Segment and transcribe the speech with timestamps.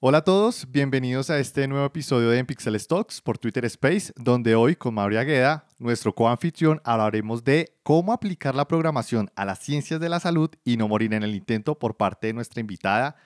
[0.00, 4.54] Hola a todos, bienvenidos a este nuevo episodio de Pixel Stocks por Twitter Space, donde
[4.54, 9.98] hoy con Mauri Agueda, nuestro coanfitrión, hablaremos de cómo aplicar la programación a las ciencias
[9.98, 13.16] de la salud y no morir en el intento por parte de nuestra invitada,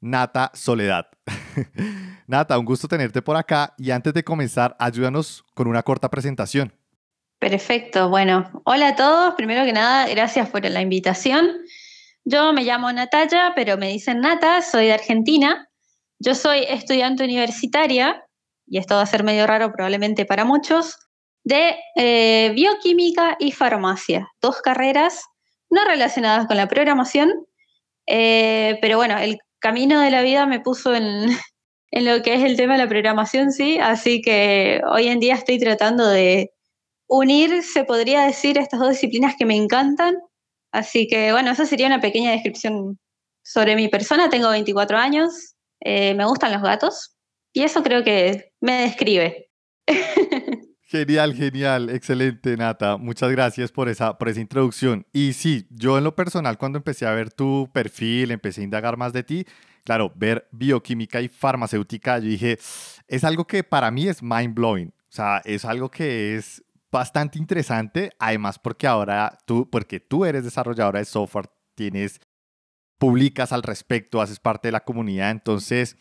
[0.00, 1.08] Nata Soledad.
[2.26, 6.72] Nata, un gusto tenerte por acá y antes de comenzar, ayúdanos con una corta presentación.
[7.38, 11.50] Perfecto, bueno, hola a todos, primero que nada, gracias por la invitación.
[12.24, 15.67] Yo me llamo Natalia, pero me dicen Nata, soy de Argentina
[16.18, 18.24] yo soy estudiante universitaria,
[18.66, 20.96] y esto va a ser medio raro probablemente para muchos,
[21.44, 25.22] de eh, bioquímica y farmacia, dos carreras
[25.70, 27.30] no relacionadas con la programación,
[28.06, 31.04] eh, pero bueno, el camino de la vida me puso en,
[31.90, 35.34] en lo que es el tema de la programación, sí, así que hoy en día
[35.34, 36.50] estoy tratando de
[37.08, 40.16] unir, se podría decir, estas dos disciplinas que me encantan.
[40.72, 42.98] Así que bueno, esa sería una pequeña descripción
[43.42, 44.28] sobre mi persona.
[44.28, 47.16] Tengo 24 años, eh, me gustan los gatos
[47.52, 49.50] y eso creo que me describe.
[50.90, 52.96] Genial, genial, excelente, Nata.
[52.96, 55.06] Muchas gracias por esa, por esa introducción.
[55.12, 58.96] Y sí, yo en lo personal, cuando empecé a ver tu perfil, empecé a indagar
[58.96, 59.44] más de ti,
[59.84, 62.58] claro, ver bioquímica y farmacéutica, yo dije,
[63.06, 64.88] es algo que para mí es mind blowing.
[64.88, 70.42] O sea, es algo que es bastante interesante, además porque ahora tú, porque tú eres
[70.42, 72.18] desarrolladora de software, tienes
[72.98, 75.96] publicas al respecto, haces parte de la comunidad, entonces,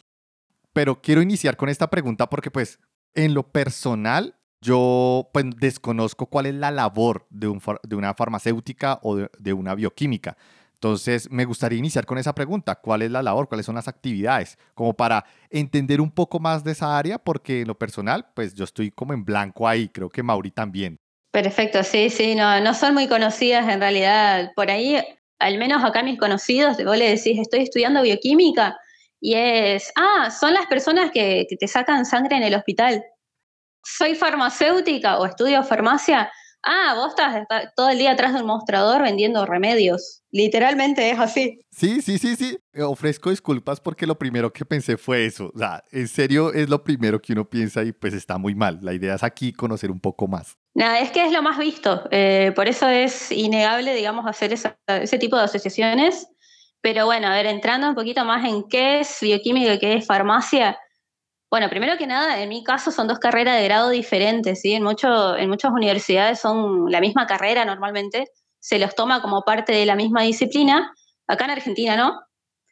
[0.73, 2.79] pero quiero iniciar con esta pregunta porque pues
[3.13, 8.99] en lo personal yo pues, desconozco cuál es la labor de, un, de una farmacéutica
[9.03, 10.37] o de, una bioquímica.
[10.73, 12.75] Entonces, me gustaría iniciar con esa pregunta.
[12.75, 13.47] ¿Cuál es la labor?
[13.47, 14.59] ¿Cuáles son las actividades?
[14.75, 18.63] Como para entender un poco más de esa área, porque en lo personal, pues yo
[18.63, 20.99] estoy como en blanco ahí, creo que Mauri también.
[21.31, 24.51] Perfecto, sí, sí, no son muy conocidas en realidad.
[24.55, 25.03] Por ahí
[25.39, 28.77] al menos acá mis conocidos, vos le decís, estoy estudiando bioquímica,
[29.19, 33.03] y es, ah, son las personas que, te sacan sangre en el hospital.
[33.83, 36.31] Soy farmacéutica o estudio farmacia.
[36.63, 37.45] Ah, vos estás,
[37.75, 40.23] todo el día atrás de un mostrador vendiendo remedios.
[40.31, 41.59] Literalmente es así.
[41.71, 42.57] Sí, sí, sí, sí.
[42.79, 45.51] Ofrezco disculpas porque lo primero que pensé fue eso.
[45.53, 48.79] O sea, en serio es lo primero que uno piensa y pues está muy mal.
[48.81, 50.57] La idea es aquí conocer un poco más.
[50.73, 55.17] Nada, es que es lo más visto, eh, por eso es innegable, digamos, hacer ese
[55.17, 56.27] tipo de asociaciones.
[56.81, 60.05] Pero bueno, a ver, entrando un poquito más en qué es bioquímica y qué es
[60.05, 60.77] farmacia.
[61.51, 64.73] Bueno, primero que nada, en mi caso son dos carreras de grado diferentes, ¿sí?
[64.73, 68.25] En, mucho, en muchas universidades son la misma carrera normalmente,
[68.59, 70.91] se los toma como parte de la misma disciplina.
[71.25, 72.19] Acá en Argentina, ¿no?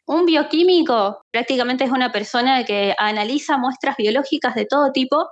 [0.07, 5.25] Un bioquímico prácticamente es una persona que analiza muestras biológicas de todo tipo,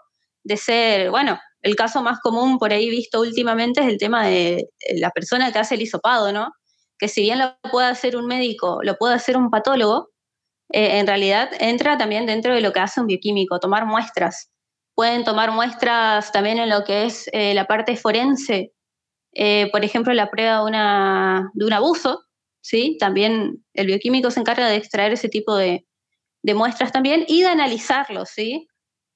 [0.43, 4.69] de ser, bueno, el caso más común por ahí visto últimamente es el tema de
[4.95, 6.53] la persona que hace el hisopado, ¿no?
[6.97, 10.11] Que si bien lo puede hacer un médico, lo puede hacer un patólogo,
[10.73, 14.51] eh, en realidad entra también dentro de lo que hace un bioquímico, tomar muestras.
[14.95, 18.73] Pueden tomar muestras también en lo que es eh, la parte forense,
[19.33, 22.23] eh, por ejemplo, la prueba de, una, de un abuso,
[22.61, 22.97] ¿sí?
[22.99, 25.85] También el bioquímico se encarga de extraer ese tipo de,
[26.43, 28.67] de muestras también y de analizarlos, ¿sí?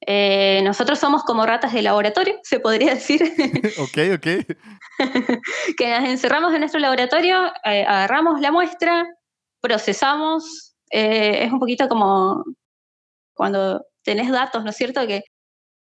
[0.01, 3.23] Eh, nosotros somos como ratas de laboratorio, se podría decir.
[3.79, 4.27] ok, ok.
[5.77, 9.07] que nos encerramos en nuestro laboratorio, eh, agarramos la muestra,
[9.61, 10.66] procesamos.
[10.91, 12.43] Eh, es un poquito como
[13.33, 15.05] cuando tenés datos, ¿no es cierto?
[15.07, 15.23] Que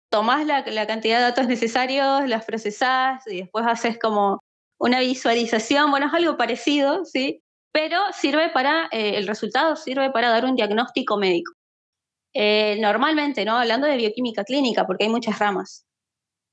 [0.10, 4.44] tomás la, cantidad de datos necesarios, las procesás y después haces como
[4.78, 5.92] una visualización.
[5.92, 7.42] Bueno, es algo parecido, ¿sí?
[7.72, 11.54] Pero sirve para, el resultado sirve para dar un diagnóstico médico.
[12.34, 13.58] Eh, normalmente, ¿no?
[13.58, 15.86] Hablando de bioquímica clínica, porque hay muchas ramas.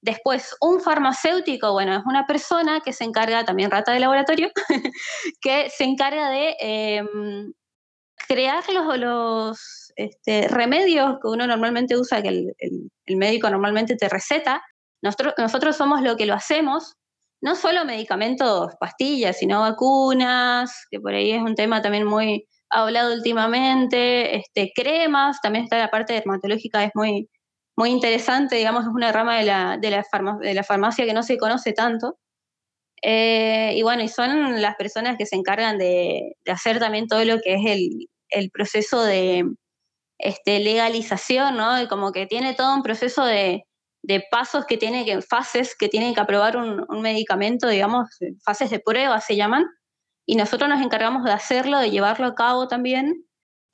[0.00, 4.50] Después, un farmacéutico, bueno, es una persona que se encarga, también rata de laboratorio,
[5.40, 7.52] que se encarga de em,
[8.26, 14.62] crear los, los este, remedios que uno normalmente usa, que el, médico normalmente te receta.
[15.02, 16.94] Nosotros, nosotros somos lo que lo hacemos,
[17.40, 22.82] no solo medicamentos, pastillas, sino vacunas, que por ahí es un tema también muy, ha
[22.82, 27.28] hablado últimamente, este, cremas, también está la parte dermatológica, es muy,
[27.76, 30.04] muy interesante, digamos, es una rama de la, de la,
[30.40, 32.18] de la farmacia que no se conoce tanto.
[33.02, 37.40] Eh, y bueno, y son las personas que se encargan de, hacer también todo lo
[37.40, 39.44] que es el, el proceso de
[40.18, 41.80] este, legalización, ¿no?
[41.80, 43.64] Y como que tiene todo un proceso de,
[44.02, 48.08] de pasos que tiene que, fases que tienen que aprobar un, un medicamento, digamos,
[48.44, 49.66] fases de prueba se llaman,
[50.26, 53.24] y nosotros nos encargamos de hacerlo, de llevarlo a cabo también,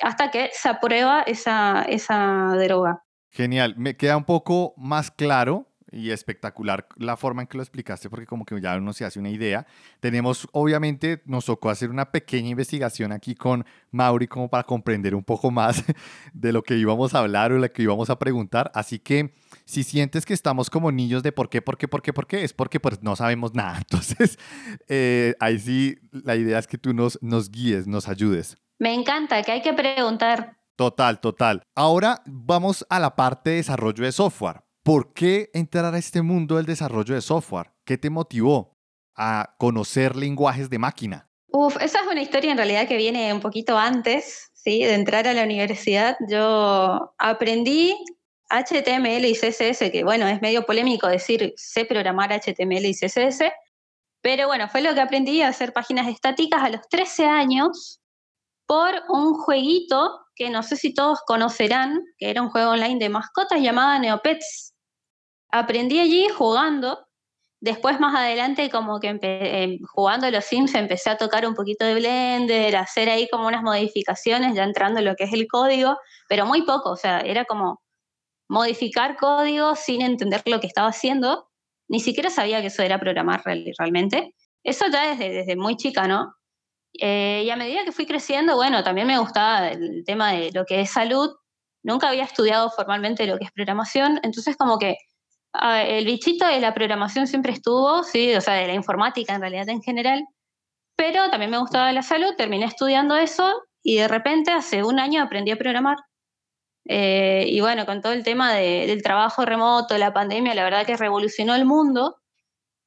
[0.00, 3.02] hasta que se aprueba esa, esa droga.
[3.30, 8.10] Genial, me queda un poco más claro y espectacular la forma en que lo explicaste
[8.10, 9.66] porque como que ya uno se hace una idea.
[10.00, 15.24] Tenemos, obviamente, nos tocó hacer una pequeña investigación aquí con Mauri como para comprender un
[15.24, 15.84] poco más
[16.32, 18.70] de lo que íbamos a hablar o lo que íbamos a preguntar.
[18.74, 22.12] Así que si sientes que estamos como niños de por qué, por qué, por qué,
[22.12, 23.76] por qué, es porque pues no sabemos nada.
[23.78, 24.38] Entonces,
[24.88, 28.56] eh, ahí sí, la idea es que tú nos, nos guíes, nos ayudes.
[28.78, 30.56] Me encanta, que hay que preguntar.
[30.76, 31.62] Total, total.
[31.76, 34.62] Ahora vamos a la parte de desarrollo de software.
[34.84, 37.72] ¿Por qué entrar a este mundo del desarrollo de software?
[37.86, 38.76] ¿Qué te motivó
[39.16, 41.30] a conocer lenguajes de máquina?
[41.48, 44.84] Uf, esa es una historia en realidad que viene un poquito antes, ¿sí?
[44.84, 46.18] De entrar a la universidad.
[46.28, 47.96] Yo aprendí
[48.50, 53.52] HTML y CSS, que bueno, es medio polémico decir sé programar HTML y CSS,
[54.20, 58.02] pero bueno, fue lo que aprendí a hacer páginas estáticas a los 13 años
[58.66, 63.08] por un jueguito que no sé si todos conocerán, que era un juego online de
[63.08, 64.73] mascotas llamado Neopets
[65.54, 67.06] aprendí allí jugando.
[67.60, 71.94] Después más adelante como que eh, jugando los Sims empecé a tocar un poquito de
[71.94, 75.96] Blender, a hacer ahí como unas modificaciones, ya entrando en lo que es el código,
[76.28, 77.80] pero muy poco, o sea, era como
[78.48, 81.48] modificar código sin entender lo que estaba haciendo.
[81.88, 84.34] Ni siquiera sabía que eso era programar realmente.
[84.64, 86.34] Eso ya desde, desde muy chica, ¿no?
[87.00, 90.64] Eh, y a medida que fui creciendo, bueno, también me gustaba el tema de lo
[90.66, 91.30] que es salud.
[91.82, 94.96] Nunca había estudiado formalmente lo que es programación, entonces como que
[95.60, 99.68] el bichito de la programación siempre estuvo, sí, o sea, de la informática en realidad
[99.68, 100.26] en general,
[100.96, 105.22] pero también me gustaba la salud, terminé estudiando eso y de repente hace un año
[105.22, 105.96] aprendí a programar.
[106.86, 110.96] Eh, y bueno, con todo el tema del trabajo remoto, la pandemia, la verdad que
[110.96, 112.16] revolucionó el mundo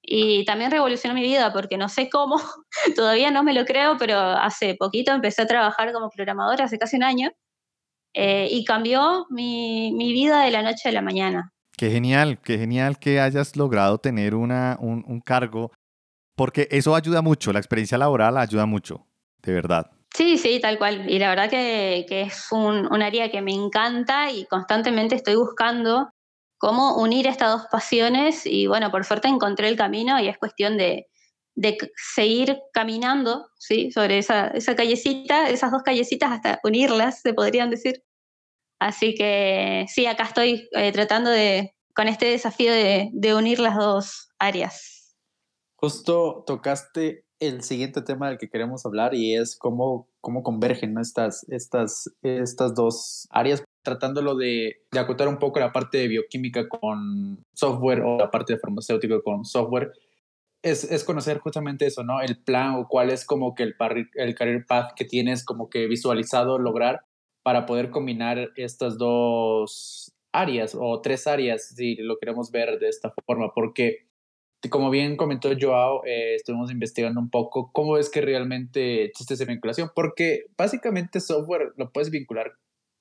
[0.02, 2.38] y también revolucionó mi vida porque no sé cómo,
[2.96, 6.98] todavía no me lo creo, pero hace poquito empecé a trabajar como programadora, hace casi
[6.98, 7.32] un año,
[8.14, 11.54] eh, y cambió mi, mi vida de la noche a la mañana.
[11.78, 15.72] Qué genial, qué genial que hayas logrado tener una, un, cargo,
[16.36, 19.06] porque eso ayuda mucho, la experiencia laboral ayuda mucho,
[19.44, 19.92] de verdad.
[20.12, 21.08] Sí, sí, tal cual.
[21.08, 26.10] Y la verdad que, es un, área que me encanta y constantemente estoy buscando
[26.58, 30.80] cómo unir estas dos pasiones y bueno, por suerte encontré el camino y es cuestión
[30.80, 31.06] de,
[32.16, 33.92] seguir caminando ¿sí?
[33.92, 38.04] sobre esa, esa callecita, esas dos callecitas hasta unirlas, se podrían decir.
[38.80, 44.30] Así que sí, acá estoy eh, tratando de, con este desafío de, unir las dos
[44.38, 45.16] áreas.
[45.76, 51.46] Justo tocaste el siguiente tema del que queremos hablar y es cómo, cómo convergen estas,
[51.50, 57.44] estas, estas dos áreas, tratándolo de, de acotar un poco la parte de bioquímica con
[57.54, 59.92] software o la parte de farmacéutico con software.
[60.64, 62.22] Es, es, conocer justamente eso, ¿no?
[62.22, 63.76] El plan o cuál es como que el,
[64.16, 67.02] el career path que tienes como que visualizado lograr
[67.48, 73.14] para poder combinar estas dos áreas o tres áreas, si lo queremos ver de esta
[73.26, 74.10] forma, porque
[74.70, 79.46] como bien comentó Joao, eh, estuvimos investigando un poco cómo es que realmente existe esa
[79.46, 82.52] vinculación, porque básicamente software lo puedes vincular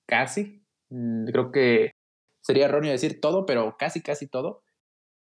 [0.08, 1.90] casi, mm, creo que
[2.40, 4.62] sería erróneo decir todo, pero casi, casi todo,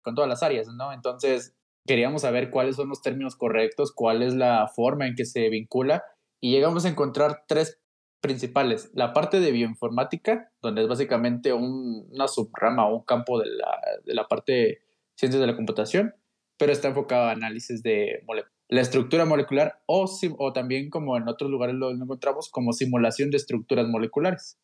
[0.03, 0.93] con todas las áreas, ¿no?
[0.93, 1.55] Entonces,
[1.87, 6.03] queríamos saber cuáles son los términos correctos, cuál es la forma en que se vincula,
[6.43, 7.79] y llegamos a encontrar tres
[8.25, 8.91] principales.
[8.95, 14.15] La parte de bioinformática, donde es básicamente una subrama o un campo de la, de
[14.15, 14.79] la parte de
[15.15, 16.15] ciencias de la computación,
[16.57, 18.25] pero está enfocado a análisis de
[18.69, 20.07] la estructura molecular o,
[20.39, 24.59] o también como en otros lugares lo encontramos como simulación de estructuras moleculares,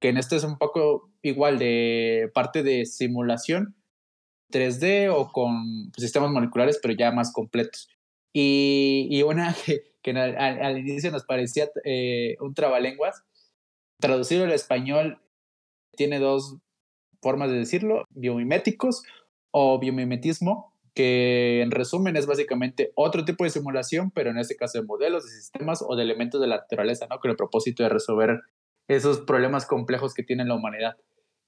[0.00, 3.76] que en este es un poco igual de parte de simulación
[4.52, 7.88] 3D o con sistemas moleculares, pero ya más completos.
[8.32, 13.24] Y, y una que, que al, inicio nos parecía eh, un trabalenguas.
[13.98, 15.20] Traducido al español
[15.96, 16.56] tiene dos
[17.20, 19.02] formas de decirlo, biomiméticos
[19.50, 24.80] o biomimetismo, que en resumen es básicamente otro tipo de simulación, pero en este caso
[24.80, 27.18] de modelos, de sistemas o de elementos de la naturaleza, ¿no?
[27.18, 28.40] Con el propósito de resolver
[28.88, 30.96] esos problemas complejos que tiene la humanidad.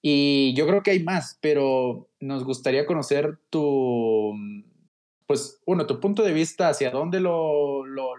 [0.03, 4.35] Y yo creo que hay más, pero nos gustaría conocer tu,
[5.33, 8.13] pues, uno, tu punto de vista hacia dónde lo, lo,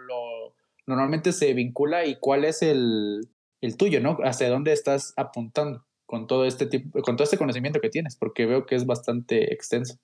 [0.88, 3.29] normalmente se vincula y cuál es el,
[3.62, 4.17] el, tuyo, ¿no?
[4.24, 8.48] Hacia dónde estás apuntando con todo este tipo, con todo este conocimiento que tienes, porque
[8.48, 10.00] veo que es bastante extenso.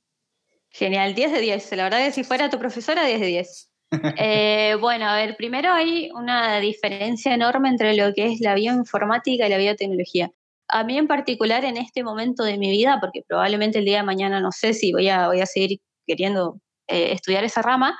[0.69, 1.71] Genial, 10 de 10.
[1.77, 3.71] La verdad es que si fuera tu profesora, 10 de 10.
[4.19, 9.47] eh, bueno, a ver, primero hay una diferencia enorme entre lo que es la bioinformática
[9.47, 10.29] y la biotecnología.
[10.67, 14.03] A mí en particular en este momento de mi vida, porque probablemente el día de
[14.03, 17.99] mañana no sé si voy a, voy a seguir queriendo eh, estudiar esa rama,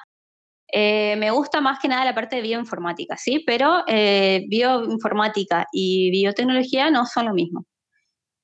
[0.72, 3.43] eh, me gusta más que nada la parte de bioinformática, ¿sí?
[3.46, 7.65] Pero eh, bioinformática y biotecnología no son lo mismo.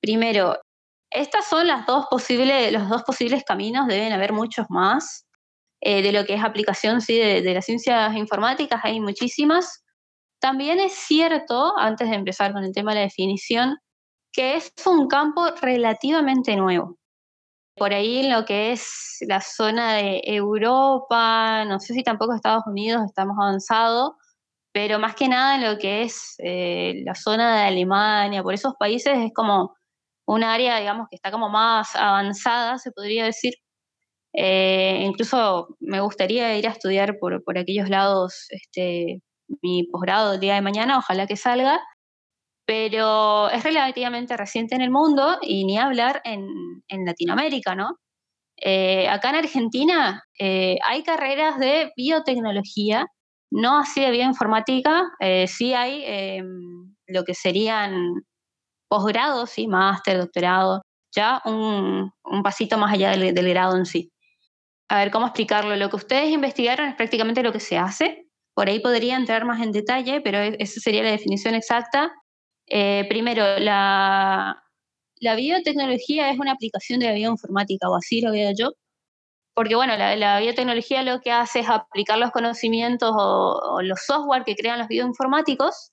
[0.01, 0.57] Primero,
[1.11, 5.25] Estas son las dos posibles, los dos posibles caminos, deben haber muchos más.
[5.81, 9.83] De lo que es aplicación sí, de, de, las ciencias informáticas, hay muchísimas.
[10.39, 13.77] También es cierto, antes de empezar con el tema de la definición,
[14.33, 16.97] que es un campo relativamente nuevo.
[17.77, 22.63] Por ahí en lo que es la zona de Europa, no sé si tampoco Estados
[22.67, 24.11] Unidos estamos avanzados,
[24.73, 28.75] pero más que nada en lo que es eh, la zona de Alemania, por esos
[28.79, 29.75] países es como
[30.27, 33.55] un área, digamos, que está como más avanzada, se podría decir.
[34.33, 39.21] Eh, incluso me gustaría ir a estudiar por, por aquellos lados este,
[39.61, 41.79] mi posgrado el día de mañana, ojalá que salga,
[42.65, 46.47] pero es relativamente reciente en el mundo y ni hablar en,
[46.87, 47.97] en Latinoamérica, ¿no?
[48.57, 53.07] Eh, acá en Argentina eh, hay carreras de biotecnología,
[53.51, 58.23] no así de bioinformática, eh, sí hay em, lo que serían
[58.89, 60.81] posgrados, y máster, doctorado,
[61.15, 64.11] ya un, un, pasito más allá del, del grado en sí.
[64.89, 65.75] A ver, ¿cómo explicarlo?
[65.75, 68.27] Lo que ustedes investigaron es prácticamente lo que se hace.
[68.53, 72.13] Por ahí podría entrar más en detalle, pero esa sería la definición exacta.
[72.67, 74.61] Eh, primero, la,
[75.35, 78.71] biotecnología es una aplicación de la bioinformática, o así lo veo yo,
[79.53, 84.55] porque bueno, la, biotecnología lo que hace es aplicar los conocimientos o, los software que
[84.55, 85.91] crean los bioinformáticos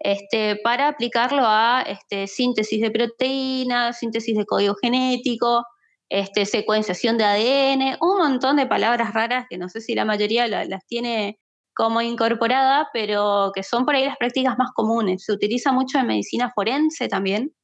[0.00, 5.64] este, para aplicarlo a este, síntesis de proteínas, síntesis de código genético,
[6.08, 10.46] este, secuenciación de ADN, un montón de palabras raras que no sé si la mayoría
[10.48, 11.38] la, las tiene
[11.74, 15.24] como incorporada, pero que son por ahí las prácticas más comunes.
[15.24, 17.54] Se utiliza mucho en medicina forense también.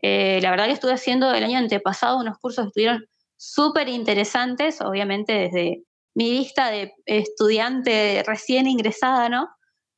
[0.00, 3.04] Eh, la verdad que estuve haciendo el año antepasado unos cursos que estuvieron
[3.36, 5.82] súper interesantes, obviamente desde
[6.14, 9.48] mi vista de estudiante recién ingresada, ¿no?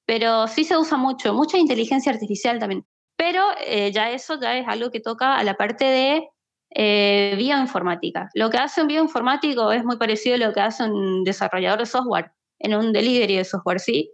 [0.06, 2.86] Pero sí se usa mucho, mucha inteligencia artificial también.
[3.16, 6.28] Pero eh, ya eso ya es algo que toca a la parte de
[6.74, 8.30] eh, bioinformática.
[8.34, 11.86] Lo que hace un bioinformático es muy parecido a lo que hace un desarrollador de
[11.86, 14.12] software en un delivery de software, ¿sí?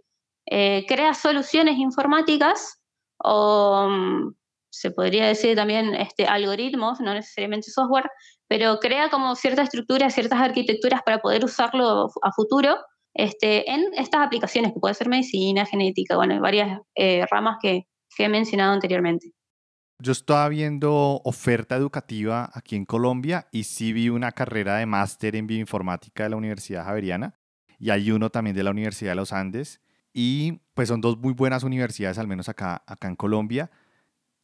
[0.49, 2.81] Eh, crea soluciones informáticas
[3.23, 4.33] o mm,
[4.71, 8.09] se podría decir también este, algoritmos, no necesariamente software,
[8.47, 12.77] pero crea como cierta estructura, ciertas arquitecturas para poder usarlo a futuro
[13.13, 18.25] este, en estas aplicaciones, que puede ser medicina, genética, bueno, varias eh, ramas que, que
[18.25, 19.31] he mencionado anteriormente.
[19.99, 25.35] Yo estaba viendo oferta educativa aquí en Colombia y sí vi una carrera de máster
[25.35, 27.36] en bioinformática de la Universidad Javeriana
[27.79, 29.81] y hay uno también de la Universidad de los Andes.
[30.13, 33.69] Y pues son dos muy buenas universidades, al menos acá, acá en Colombia.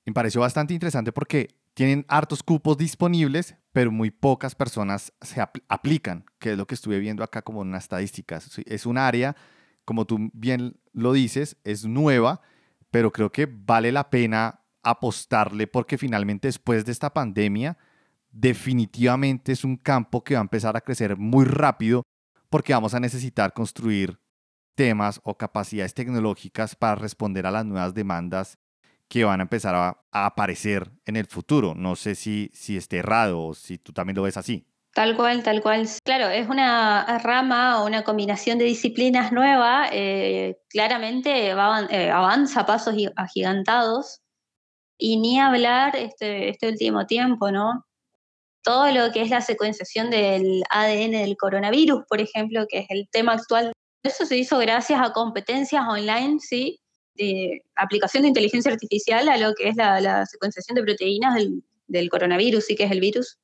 [0.05, 5.61] Me pareció bastante interesante porque tienen hartos cupos disponibles, pero muy pocas personas se apl
[5.67, 8.59] aplican, que es lo que estuve viendo acá como en unas estadísticas.
[8.65, 9.35] Es un área,
[9.85, 12.41] como tú bien lo dices, es nueva,
[12.91, 17.77] pero creo que vale la pena apostarle porque finalmente después de esta pandemia,
[18.31, 22.03] definitivamente es un campo que va a empezar a crecer muy rápido
[22.53, 24.19] porque vamos a necesitar construir
[24.75, 28.59] temas o capacidades tecnológicas para responder a las nuevas demandas
[29.07, 31.73] que van a empezar a, aparecer en el futuro.
[31.73, 34.67] No sé si, si esté errado o si tú también lo ves así.
[34.93, 35.87] Tal cual, tal cual.
[36.03, 42.67] Claro, es una rama o una combinación de disciplinas nueva, eh, claramente va, eh, avanza
[42.67, 44.21] pasos agigantados
[44.95, 47.83] y ni hablar este, este último tiempo, ¿no?
[48.63, 53.07] Todo lo que es la secuenciación del ADN del coronavirus, por ejemplo, que es el
[53.11, 53.73] tema actual.
[54.03, 56.79] Eso se hizo gracias a competencias online, ¿sí?
[57.15, 62.09] De aplicación de inteligencia artificial a lo que es la, secuenciación de proteínas del, del,
[62.09, 63.37] coronavirus, sí que es el virus.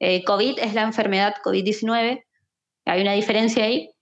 [0.00, 2.24] Eh, COVID es la enfermedad COVID-19,
[2.86, 3.93] hay una diferencia ahí.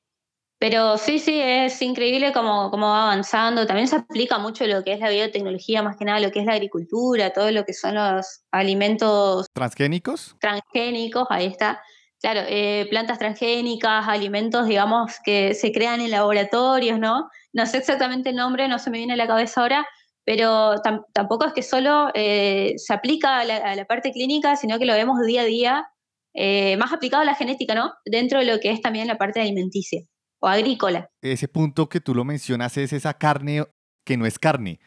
[0.63, 3.67] Pero sí, sí, es increíble cómo, cómo, va avanzando.
[3.67, 6.47] También se aplica mucho lo que es la biotecnología, más que nada lo que es
[6.47, 9.47] la agricultura, todo lo que son los alimentos...
[9.53, 10.37] ¿Transgénicos?
[10.41, 11.83] Transgénicos, ahí está.
[12.21, 17.29] Claro, eh, plantas transgénicas, alimentos, digamos, que se crean en laboratorios, ¿no?
[17.53, 19.85] No sé exactamente el nombre, no se me viene a la cabeza ahora,
[20.25, 24.55] pero tam tampoco es que solo eh, se aplica a la, a la, parte clínica,
[24.55, 25.87] sino que lo vemos día a día,
[26.35, 27.95] eh, más aplicado a la genética, ¿no?
[28.05, 30.03] Dentro de lo que es también la parte alimenticia
[30.43, 31.09] o agrícola.
[31.23, 33.65] Ese punto que tú lo mencionas es esa carne
[34.05, 34.81] que no es carne,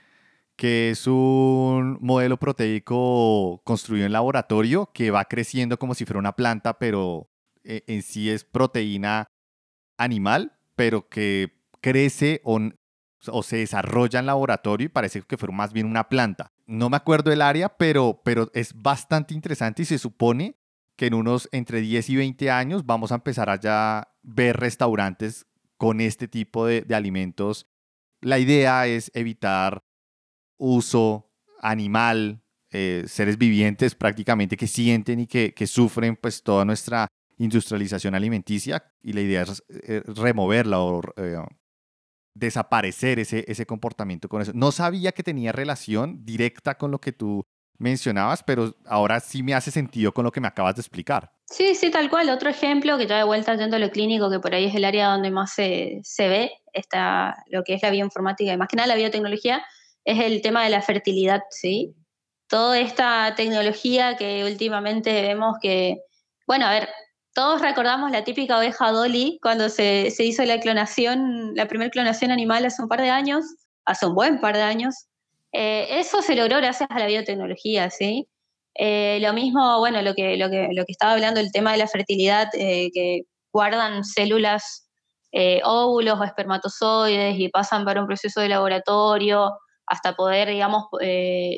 [0.58, 6.36] que es un modelo proteico construido en laboratorio que va creciendo como si fuera una
[6.36, 7.30] planta, pero
[7.64, 9.28] eh, en sí es proteína
[9.98, 12.60] animal, pero que crece o,
[13.28, 16.52] o se desarrolla en laboratorio y parece que fuera más bien una planta.
[16.66, 20.58] No me acuerdo el área, pero, pero es bastante interesante y se supone
[20.98, 25.46] que en unos entre 10 y 20 años vamos a empezar a ya ver restaurantes
[25.78, 27.68] con este tipo de, alimentos.
[28.22, 29.84] La idea es evitar
[30.58, 32.42] uso animal
[32.72, 38.92] eh, seres vivientes prácticamente que sienten y que, que, sufren pues toda nuestra industrialización alimenticia
[39.02, 41.38] y la idea es eh, removerla o eh,
[42.34, 44.52] desaparecer ese, ese comportamiento con eso.
[44.54, 47.44] No sabía que tenía relación directa con lo que tú
[47.78, 51.32] mencionabas, pero ahora sí me hace sentido con lo que me acabas de explicar.
[51.46, 52.30] Sí, sí, tal cual.
[52.30, 54.86] Otro ejemplo, que ya de vuelta yendo a lo clínico, que por ahí es el
[54.86, 58.76] área donde más se, se ve está lo que es la bioinformática y más que
[58.76, 59.64] nada la biotecnología,
[60.04, 61.96] es el tema de la fertilidad, ¿sí?
[62.48, 65.98] Toda esta tecnología que últimamente vemos que,
[66.46, 66.90] bueno, a ver,
[67.34, 72.32] todos recordamos la típica oveja Dolly cuando se, se hizo la clonación, la primera clonación
[72.32, 73.46] animal hace un par de años,
[73.86, 75.08] hace un buen par de años.
[75.58, 78.28] Eh, eso se logró gracias a la biotecnología, ¿sí?
[78.78, 81.78] Eh, lo mismo, bueno, lo que, lo, que, lo que estaba hablando, el tema de
[81.78, 83.22] la fertilidad, eh, que
[83.54, 84.82] guardan células,
[85.64, 89.52] óvulos o espermatozoides y pasan por un proceso de laboratorio
[89.86, 90.86] hasta poder, digamos,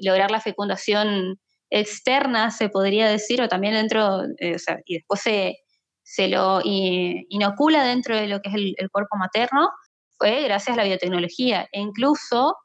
[0.02, 1.40] lograr la fecundación
[1.70, 5.58] externa, se podría decir, o también dentro, o sea, y después se,
[6.04, 9.70] se lo inocula dentro de lo que es el, cuerpo materno,
[10.18, 12.56] fue gracias a la biotecnología e incluso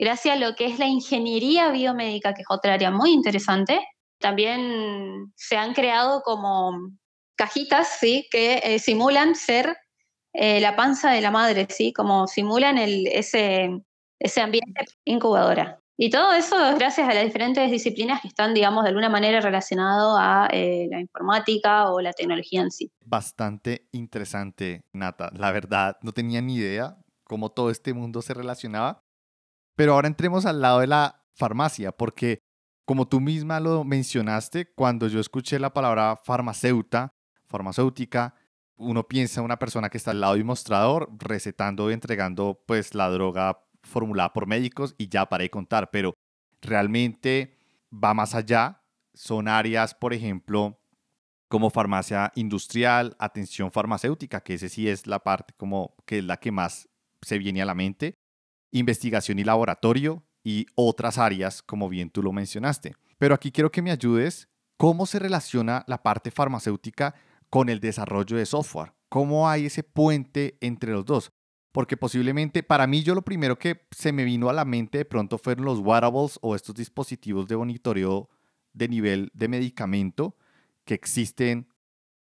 [0.00, 3.80] gracias a lo que es la ingeniería biomédica, que es otra área muy interesante.
[4.18, 6.72] También se han creado como
[7.36, 8.26] cajitas ¿sí?
[8.30, 9.76] que eh, simulan ser
[10.32, 11.92] eh, la panza de la madre, ¿sí?
[11.92, 13.70] como simulan el, ese,
[14.18, 15.80] ese ambiente incubadora.
[16.02, 19.42] Y todo eso es gracias a las diferentes disciplinas que están, digamos, de alguna manera
[19.42, 22.90] relacionadas a eh, la informática o la tecnología en sí.
[23.04, 25.30] Bastante interesante, Nata.
[25.36, 29.02] La verdad, no tenía ni idea cómo todo este mundo se relacionaba.
[29.80, 32.42] Pero ahora entremos al lado de la farmacia, porque
[32.84, 37.14] como tú misma lo mencionaste, cuando yo escuché la palabra farmacéutica,
[38.76, 42.94] uno piensa en una persona que está al lado del mostrador recetando y entregando pues
[42.94, 46.12] la droga formulada por médicos y ya para de contar, pero
[46.60, 47.56] realmente
[47.90, 48.82] va más allá.
[49.14, 50.78] Son áreas, por ejemplo,
[51.48, 56.36] como farmacia industrial, atención farmacéutica, que ese sí es la parte como que es la
[56.36, 56.86] que más
[57.22, 58.19] se viene a la mente,
[58.72, 62.94] investigación y laboratorio y otras áreas, como bien tú lo mencionaste.
[63.18, 67.14] Pero aquí quiero que me ayudes cómo se relaciona la parte farmacéutica
[67.50, 68.94] con el desarrollo de software.
[69.08, 71.32] ¿Cómo hay ese puente entre los dos?
[71.72, 75.04] porque posiblemente para mí yo lo primero que se me vino a la mente de
[75.04, 78.28] pronto fueron los wearables o estos dispositivos de monitoreo
[78.72, 80.36] de nivel de medicamento
[80.84, 81.68] que existen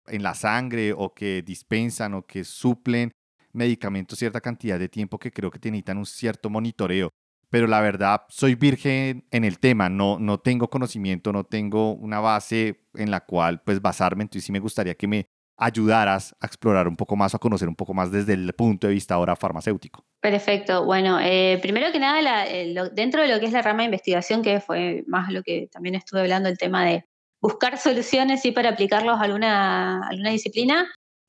[0.07, 3.11] en la sangre o que dispensan o que suplen
[3.57, 7.09] medicamentos cierta cantidad de tiempo que creo que necesitan un cierto monitoreo.
[7.49, 12.19] Pero la verdad, soy virgen en el tema, no, no tengo conocimiento, no tengo una
[12.19, 16.87] base en la cual pues basarme, entonces sí me gustaría que me ayudaras a explorar
[16.87, 20.05] un poco más, a conocer un poco más desde el punto de vista ahora farmacéutico.
[20.21, 20.85] Perfecto.
[20.85, 22.45] Bueno, eh, primero que nada,
[22.93, 25.95] dentro de lo que es la rama de investigación, que fue más lo que también
[25.95, 27.05] estuve hablando, el tema de
[27.41, 30.87] buscar soluciones y para aplicarlos a alguna, alguna disciplina,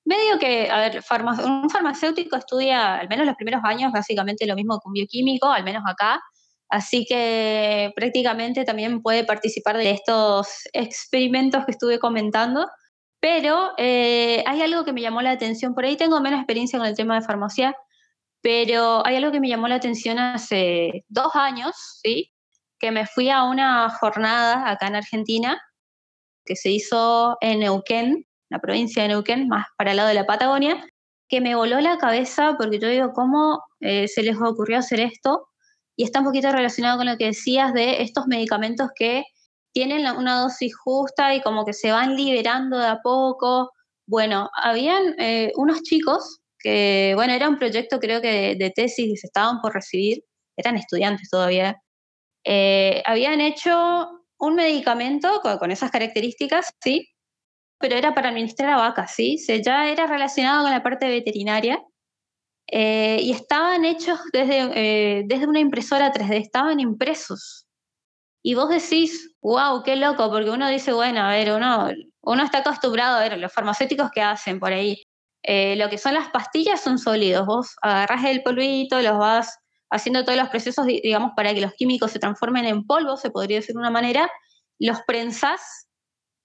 [0.08, 1.02] medio que, a ver,
[1.44, 5.64] un farmacéutico estudia al menos los primeros años básicamente lo mismo que un bioquímico, al
[5.64, 6.20] menos acá,
[6.70, 12.66] Así que prácticamente también puede participar de estos experimentos que estuve comentando.
[13.20, 16.86] Pero eh, hay algo que me llamó la atención, por ahí tengo menos experiencia con
[16.86, 17.74] el tema de farmacia,
[18.42, 22.32] pero hay algo que me llamó la atención hace dos años, ¿sí?
[22.78, 25.60] que me fui a una jornada acá en Argentina
[26.44, 30.26] que se hizo en Neuquén, la provincia de Neuquén, más para el lado de la
[30.26, 30.84] Patagonia,
[31.28, 35.48] que me voló la cabeza porque yo digo, ¿cómo eh, se les ocurrió hacer esto?
[35.96, 39.24] Y está un poquito relacionado con lo que decías de estos medicamentos que
[39.72, 43.72] tienen una dosis justa y como que se van liberando de a poco.
[44.06, 49.16] Bueno, habían eh, unos chicos que, bueno, era un proyecto creo que de, tesis y
[49.16, 50.24] se estaban por recibir,
[50.56, 51.76] eran estudiantes todavía,
[52.44, 54.08] eh, habían hecho
[54.38, 57.08] un medicamento con, esas características, ¿sí?
[57.78, 59.38] Pero era para administrar a vacas, ¿sí?
[59.64, 61.82] Ya era relacionado con la parte veterinaria.
[62.70, 67.68] Eh, y estaban hechos desde, desde una impresora 3D, estaban impresos
[68.42, 71.90] y vos decís, wow, qué loco, porque uno dice, bueno, a ver, uno,
[72.22, 75.02] uno está acostumbrado a ver los farmacéuticos que hacen por ahí.
[75.42, 77.46] Eh, lo que son las pastillas son sólidos.
[77.46, 79.58] Vos agarrás el polvito, los vas
[79.90, 83.58] haciendo todos los procesos, digamos, para que los químicos se transformen en polvo, se podría
[83.58, 84.30] decir de una manera,
[84.78, 85.87] los prensás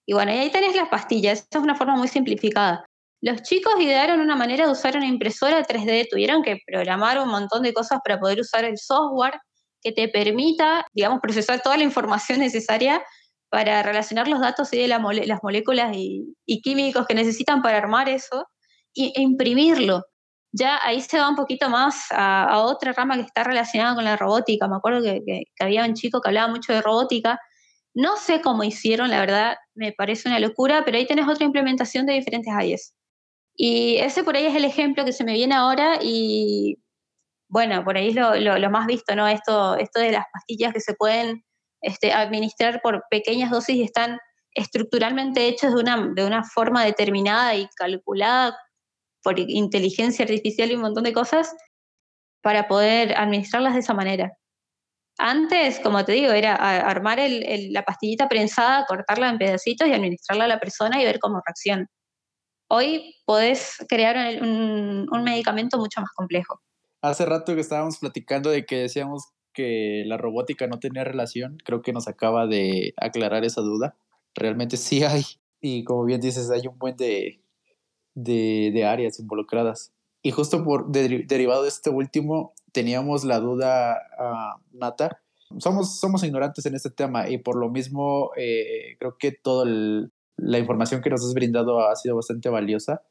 [0.06, 1.40] y bueno, y ahí tenés las pastillas.
[1.40, 2.86] Esa es una forma muy simplificada.
[3.22, 7.64] Los chicos idearon una manera de usar una impresora 3D, tuvieron que programar un montón
[7.64, 9.40] de cosas para poder usar el software
[9.82, 13.02] que te permita, digamos, procesar toda la información necesaria
[13.50, 15.00] para relacionar los datos y de las
[15.44, 18.48] moléculas y, químicos que necesitan para armar eso
[18.96, 20.04] e imprimirlo.
[20.52, 24.18] Ya ahí se va un poquito más a, otra rama que está relacionada con la
[24.18, 24.68] robótica.
[24.68, 27.40] Me acuerdo que, había un chico que hablaba mucho de robótica
[27.94, 32.06] No sé cómo hicieron, la verdad, me parece una locura, pero ahí tenés otra implementación
[32.06, 32.94] de diferentes AIs.
[33.56, 36.80] Y ese por ahí es el ejemplo que se me viene ahora y
[37.48, 39.28] bueno, por ahí es lo, más visto, ¿no?
[39.28, 41.44] Esto, esto de las pastillas que se pueden
[41.82, 44.18] este, administrar por pequeñas dosis y están
[44.56, 48.58] estructuralmente hechas de una, de una forma determinada y calculada
[49.22, 51.56] por inteligencia artificial y un montón de cosas
[52.42, 54.34] para poder administrarlas de esa manera.
[55.18, 57.20] Antes, como te digo, era armar
[57.70, 61.88] la pastillita prensada, cortarla en pedacitos y administrarla a la persona y ver cómo reacciona.
[62.70, 66.60] Hoy podés crear un, medicamento mucho más complejo.
[67.02, 71.84] Hace rato que estábamos platicando de que decíamos que la robótica no tenía relación, creo
[71.84, 73.96] que nos acaba de aclarar esa duda.
[74.34, 75.24] Realmente sí hay,
[75.62, 77.44] y como bien dices, hay un buen de,
[78.16, 79.94] de, áreas involucradas.
[80.24, 85.22] Y justo por derivado de este último, teníamos la duda, uh, Nata.
[85.60, 90.12] Somos, somos ignorantes en este tema y por lo mismo eh, creo que todo el,
[90.36, 93.04] la información que nos has brindado ha sido bastante valiosa.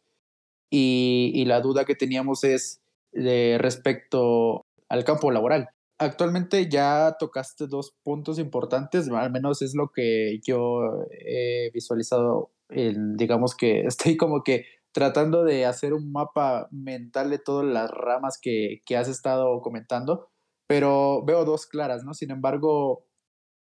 [0.75, 2.81] Y, la duda que teníamos es
[3.12, 5.68] de respecto al campo laboral.
[5.98, 12.51] Actualmente ya tocaste dos puntos importantes, al menos es lo que yo he visualizado.
[12.70, 18.38] digamos que estoy como que tratando de hacer un mapa mental de todas las ramas
[18.40, 20.28] que, que has estado comentando,
[20.66, 22.14] pero veo dos claras, ¿no?
[22.14, 23.05] Sin embargo,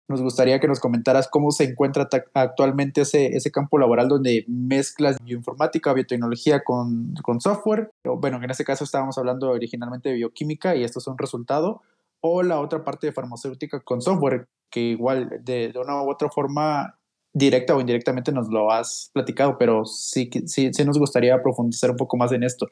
[0.09, 5.17] nos gustaría que nos comentaras cómo se encuentra actualmente ese, ese campo laboral donde mezclas
[5.23, 7.91] bioinformática, biotecnología con, con software.
[8.05, 11.83] Bueno, en este caso estábamos hablando originalmente de bioquímica y esto es un resultado.
[12.21, 16.29] O la otra parte de farmacéutica con software, que igual de, de una u otra
[16.31, 16.99] forma,
[17.37, 21.99] directa o indirectamente nos lo has platicado, pero sí, sí, sí nos gustaría profundizar un
[21.99, 22.69] poco más en esto.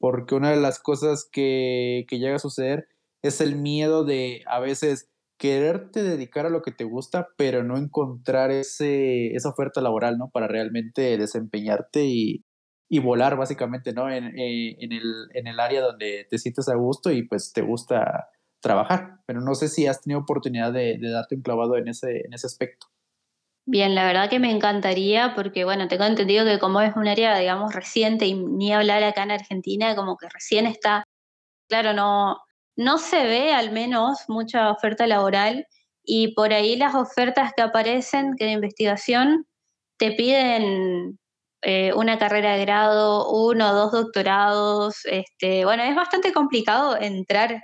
[0.00, 2.88] Porque una de las cosas que, que llega a suceder
[3.22, 7.76] es el miedo de a veces quererte dedicar a lo que te gusta, pero no
[7.76, 10.30] encontrar ese, esa oferta laboral, ¿no?
[10.30, 12.44] Para realmente desempeñarte y,
[12.88, 14.10] y volar básicamente, ¿no?
[14.10, 17.62] En, eh, en, el, en el área donde te sientes a gusto y pues te
[17.62, 19.20] gusta trabajar.
[19.26, 22.32] Pero no sé si has tenido oportunidad de, de darte un clavado en ese, en
[22.34, 22.88] ese aspecto.
[23.70, 27.36] Bien, la verdad que me encantaría porque, bueno, tengo entendido que como es un área,
[27.38, 31.04] digamos, reciente y ni hablar acá en Argentina, como que recién está,
[31.68, 32.38] claro, no,
[32.76, 35.66] no se ve al menos mucha oferta laboral
[36.04, 39.46] y por ahí las ofertas que aparecen que de investigación
[39.98, 41.18] te piden
[41.62, 45.04] eh, una carrera de grado, uno o dos doctorados.
[45.06, 47.62] Este, bueno, es bastante complicado entrar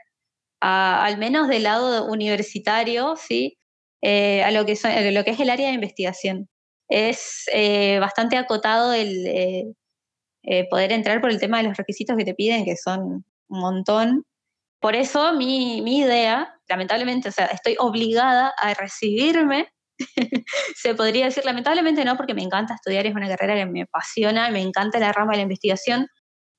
[0.60, 3.56] al menos del lado universitario, ¿sí?
[4.04, 4.76] Eh, a, lo que
[5.12, 6.48] lo que es el área de investigación.
[6.88, 9.74] Es eh, bastante acotado el
[10.70, 14.24] poder entrar por el tema de los requisitos que te piden, que son un montón.
[14.80, 19.68] Por eso mi, idea, lamentablemente, o sea, estoy obligada a recibirme,
[20.76, 24.50] se podría decir, lamentablemente no, porque me encanta estudiar, es una carrera que me apasiona,
[24.50, 26.08] me encanta la rama de la investigación,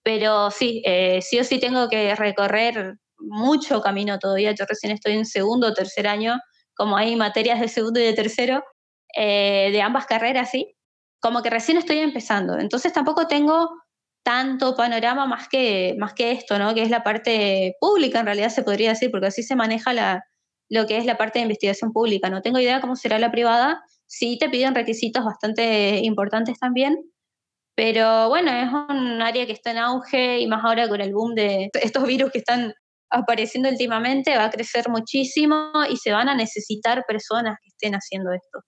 [0.04, 5.14] pero sí, eh, sí o sí tengo que recorrer mucho camino todavía, yo recién estoy
[5.14, 6.40] en segundo o tercer año,
[6.76, 8.64] como hay materias de segundo y de tercero,
[9.16, 10.76] eh, de ambas carreras, sí,
[11.20, 13.70] como que recién estoy empezando, entonces tampoco tengo
[14.24, 16.74] tanto panorama más que, más que esto, ¿no?
[16.74, 20.24] Que es la parte pública, en realidad se podría decir, porque así se maneja la,
[20.70, 22.30] lo que es la parte de investigación pública.
[22.30, 23.84] No tengo idea cómo será la privada.
[24.08, 26.98] Sí te piden requisitos bastante importantes también,
[27.76, 31.36] pero bueno, es un área que está en auge y más ahora con el boom
[31.36, 32.74] de estos virus que están
[33.10, 38.32] apareciendo últimamente, va a crecer muchísimo y se van a necesitar personas que estén haciendo
[38.34, 38.60] esto.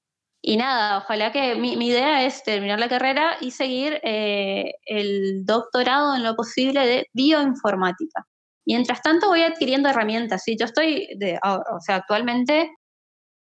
[0.41, 6.15] Y nada, ojalá que mi, idea es terminar la carrera y seguir eh, el doctorado
[6.15, 8.25] en lo posible de bioinformática.
[8.65, 10.43] Mientras tanto voy adquiriendo herramientas.
[10.43, 10.55] ¿sí?
[10.59, 12.69] Yo estoy, de, o sea, actualmente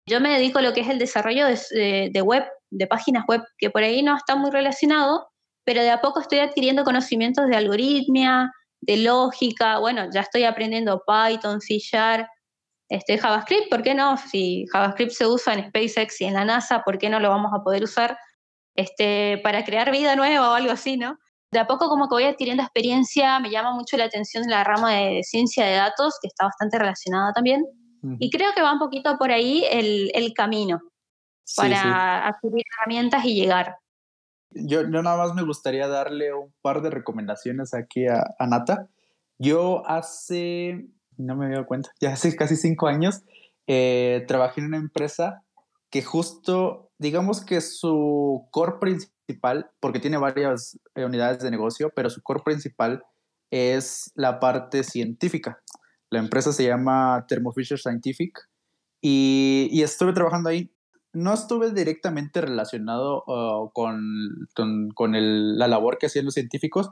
[0.09, 3.71] yo me dedico a lo que es el desarrollo de, web, de páginas web, que
[3.71, 5.27] por ahí no está muy relacionado,
[5.65, 11.03] pero de a poco estoy adquiriendo conocimientos de algoritmia, de lógica, bueno, ya estoy aprendiendo
[11.07, 12.29] Python, C Sharp,
[12.89, 14.17] este, JavaScript, ¿por qué no?
[14.17, 17.53] Si JavaScript se usa en SpaceX y en la NASA, ¿por qué no lo vamos
[17.53, 18.17] a poder usar
[18.77, 21.19] este, para crear vida nueva o algo así, ¿no?
[21.51, 24.93] De a poco como que voy adquiriendo experiencia, me llama mucho la atención la rama
[24.93, 27.65] de ciencia de datos, que está bastante relacionada también,
[28.21, 30.81] y creo que va un poquito por ahí el, el camino
[31.57, 33.77] para adquirir herramientas y llegar.
[34.51, 38.89] Yo, yo, nada más me gustaría darle un par de recomendaciones aquí a, a Nata.
[39.39, 43.23] Yo hace no me he cuenta, ya hace casi cinco años,
[43.67, 45.43] eh, trabajé en una empresa
[45.91, 52.11] que justo, digamos que su core principal, porque tiene varias eh, unidades de negocio, pero
[52.11, 53.03] su core principal
[53.51, 55.63] es la parte científica.
[56.11, 58.39] La empresa se llama Thermo Fisher Scientific
[59.01, 60.71] y, y estuve trabajando ahí.
[61.17, 64.49] No estuve directamente relacionado uh, con,
[64.95, 65.13] con,
[65.59, 66.91] la labor que hacían los científicos,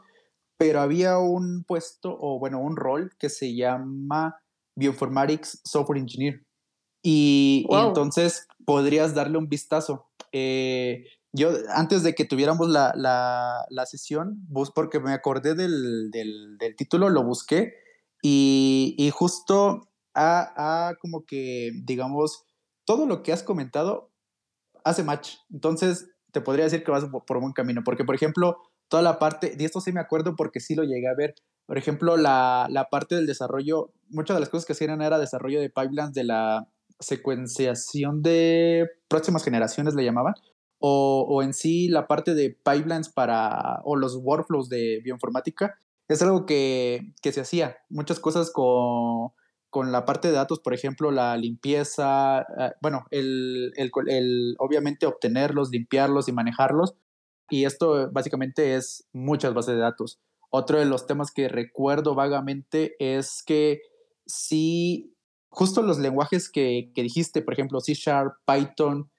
[0.56, 4.40] pero había un puesto o bueno, un rol que se llama
[4.76, 6.42] Bioinformatics Software Engineer.
[7.02, 10.06] Y, entonces podrías darle un vistazo.
[10.32, 16.10] Eh, yo, antes de que tuviéramos la, la, la sesión, bus, porque me acordé del,
[16.10, 17.74] del, del título, lo busqué
[18.22, 22.46] y, y justo a, a, como que, digamos,
[22.86, 24.13] todo lo que has comentado
[24.84, 25.36] hace match.
[25.50, 29.56] Entonces, te podría decir que vas por, buen camino, porque, por ejemplo, toda la parte,
[29.58, 31.34] y esto sí me acuerdo porque sí lo llegué a ver,
[31.66, 35.60] por ejemplo, la, la parte del desarrollo, muchas de las cosas que hacían era desarrollo
[35.60, 36.68] de pipelines de la
[37.00, 40.34] secuenciación de próximas generaciones, le llamaban,
[40.78, 46.20] o, o, en sí la parte de pipelines para, o los workflows de bioinformática, es
[46.20, 47.78] algo que, que se hacía.
[47.88, 49.30] Muchas cosas con,
[49.74, 55.04] con, la parte de datos, por ejemplo, la limpieza, ah, bueno, el, el, el, obviamente
[55.04, 56.94] obtenerlos, limpiarlos y manejarlos.
[57.50, 60.20] Y esto básicamente es muchas bases de datos.
[60.48, 63.80] Otro de los temas que recuerdo vagamente es que
[64.26, 65.12] sí,
[65.48, 69.10] justo los lenguajes que, que dijiste, por ejemplo, C Sharp, Python,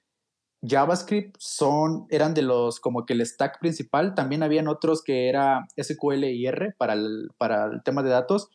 [0.62, 4.14] JavaScript son, eran de los como que el stack principal.
[4.14, 8.48] También habían otros que era SQL y R para el, para el tema de datos.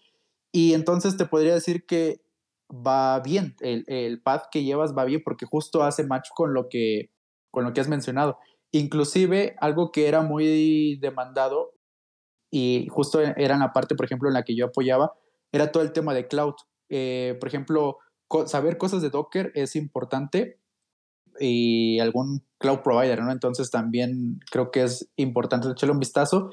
[0.52, 2.22] Y entonces te podría decir que
[2.70, 6.70] va bien, el, el path que llevas va bien porque justo hace match con lo
[6.70, 7.12] que,
[7.52, 8.38] con lo que has mencionado.
[8.72, 11.74] Inclusive algo que era muy demandado
[12.52, 15.14] y justo era la parte, por ejemplo, en la que yo apoyaba,
[15.52, 16.56] era todo el tema de cloud.
[16.90, 17.98] Eh, por ejemplo,
[18.46, 20.60] saber cosas de Docker es importante
[21.40, 23.32] y algún cloud provider, ¿no?
[23.32, 26.52] Entonces también creo que es importante echarle un vistazo.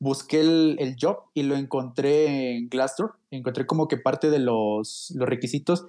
[0.00, 5.12] Busqué el, el job y lo encontré en Glassdoor, encontré como que parte de los,
[5.16, 5.86] los requisitos.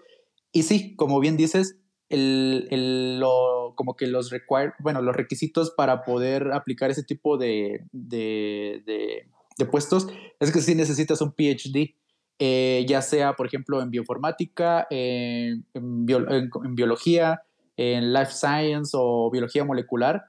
[0.51, 1.77] Y sí, como bien dices,
[2.09, 7.37] el, el, lo, como que los require, bueno, los requisitos para poder aplicar ese tipo
[7.37, 10.07] de, de, de, puestos
[10.39, 11.95] es que sí necesitas un PhD.
[12.41, 17.43] Eh, ya sea, por ejemplo, en bioinformática, en, en, en, biología,
[17.75, 20.23] en life science o biología molecular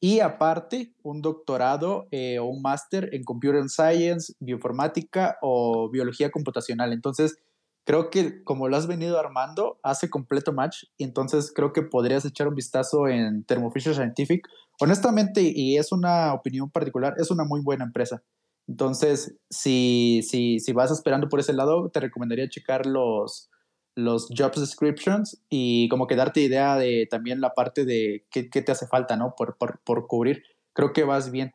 [0.00, 6.92] y aparte un doctorado eh, o un máster en computer science, bioinformática o biología computacional.
[6.92, 7.38] Entonces,
[7.84, 12.24] creo que como lo has venido armando, hace completo match y entonces creo que podrías
[12.24, 14.46] echar un vistazo en Thermo Fisher Scientific.
[14.80, 18.22] Honestamente, y es una opinión particular, es una muy buena empresa.
[18.68, 23.48] Entonces, si, si, si vas esperando por ese lado, te recomendaría checar los,
[23.96, 28.62] los job descriptions y como que darte idea de también la parte de qué, qué
[28.62, 29.34] te hace falta, ¿no?
[29.36, 30.42] Por, por, por, cubrir.
[30.74, 31.52] Creo que vas bien.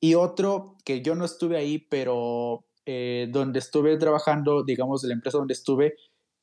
[0.00, 5.14] Y otro que yo no estuve ahí, pero eh, donde estuve trabajando, digamos, de la
[5.14, 5.94] empresa donde estuve,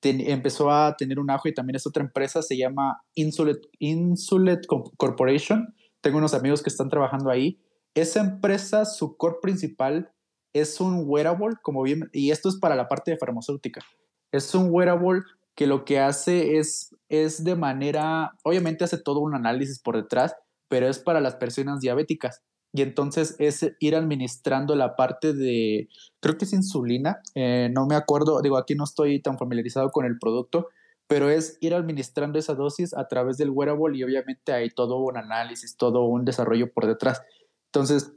[0.03, 4.65] empezó a tener un ajo y también es otra empresa, se llama Insulet, Insulet
[4.97, 5.73] Corporation.
[6.01, 7.59] Tengo unos amigos que están trabajando ahí.
[7.95, 10.11] Esa empresa, su core principal
[10.53, 13.81] es un wearable, como bien, y esto es para la parte de farmacéutica
[14.31, 15.21] es un wearable
[15.55, 20.35] que lo que hace es, es de manera, obviamente hace todo un análisis por detrás,
[20.69, 22.41] pero es para las personas diabéticas.
[22.73, 25.89] Y entonces es ir administrando la parte de,
[26.21, 30.05] creo que es insulina, eh, no me acuerdo, digo, aquí no estoy tan familiarizado con
[30.05, 30.69] el producto,
[31.07, 35.17] pero es ir administrando esa dosis a través del wearable y obviamente hay todo un
[35.17, 37.21] análisis, todo un desarrollo por detrás.
[37.65, 38.13] Entonces,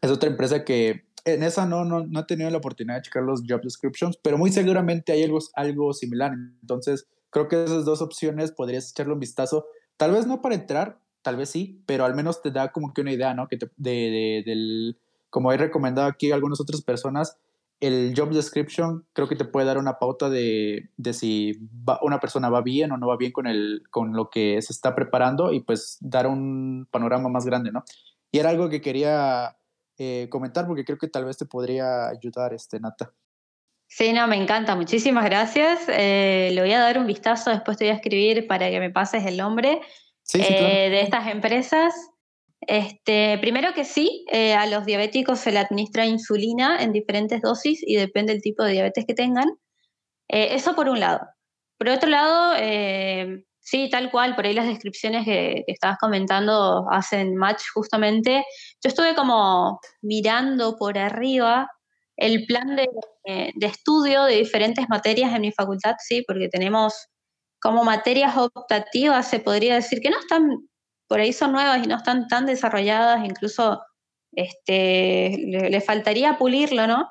[0.00, 3.22] es otra empresa que en esa no, no, no he tenido la oportunidad de checar
[3.22, 6.32] los job descriptions, pero muy seguramente hay algo, algo similar.
[6.60, 9.66] Entonces, creo que esas dos opciones podrías echarle un vistazo.
[9.96, 13.00] Tal vez no para entrar, tal vez sí, pero al menos te da como que
[13.00, 13.48] una idea, ¿no?
[13.48, 14.98] Que de, de, del,
[15.30, 17.36] como he recomendado aquí a algunas otras personas,
[17.80, 21.68] el job description creo que te puede dar una pauta de, de si
[22.02, 24.94] una persona va bien o no va bien con, el, con lo que se está
[24.94, 27.82] preparando y pues dar un panorama más grande, ¿no?
[28.30, 29.56] Y era algo que quería
[29.98, 33.12] eh, comentar porque creo que tal vez te podría ayudar, este, Nata.
[33.86, 35.80] Sí, no, me encanta, muchísimas gracias.
[35.88, 38.90] Eh, le voy a dar un vistazo, después te voy a escribir para que me
[38.90, 39.80] pases el nombre
[40.34, 41.94] eh, de estas empresas.
[42.62, 44.24] Este, primero que sí,
[44.56, 48.72] a los diabéticos se le administra insulina en diferentes dosis y depende del tipo de
[48.72, 49.48] diabetes que tengan.
[50.28, 51.20] eso por un lado.
[51.76, 52.54] Por otro lado,
[53.64, 58.44] Sí, tal cual, por ahí las descripciones que, estabas comentando hacen match justamente.
[58.82, 61.68] Yo estuve como mirando por arriba
[62.16, 62.88] el plan de,
[63.24, 67.08] de, estudio de diferentes materias en mi facultad, sí, porque tenemos
[67.60, 70.48] como materias optativas, se podría decir, que no están,
[71.08, 73.80] por ahí son nuevas y no están tan desarrolladas, incluso
[74.32, 75.36] este,
[75.70, 77.08] le faltaría pulirlo, ¿no?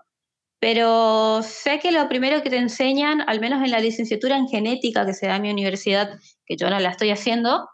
[0.61, 5.05] Pero sé que lo primero que te enseñan, al menos en la licenciatura en genética
[5.07, 6.11] que se da en mi universidad,
[6.47, 7.67] que yo no la estoy haciendo,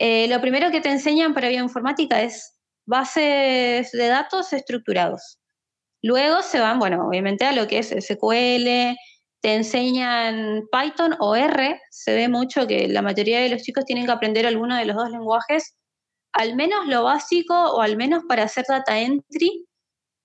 [0.00, 2.54] Eh, lo primero que te enseñan para bioinformática es
[2.86, 5.38] bases de datos estructurados.
[6.02, 8.96] Luego se van, bueno, obviamente a lo que es SQL,
[9.42, 11.80] te enseñan Python o R.
[11.90, 14.96] Se ve mucho que la mayoría de los chicos tienen que aprender alguno de los
[14.96, 15.76] dos lenguajes,
[16.34, 19.66] al menos lo básico o al menos para hacer data entry,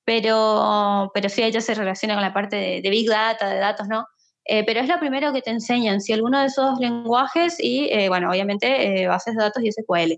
[0.06, 4.06] pero, pero sí, ella se relaciona con la parte de, Big Data, de datos, ¿no?
[4.46, 8.10] Eh, pero es lo primero que te enseñan, si alguno de esos lenguajes y, eh,
[8.10, 10.18] bueno, obviamente eh, bases de datos y SQL.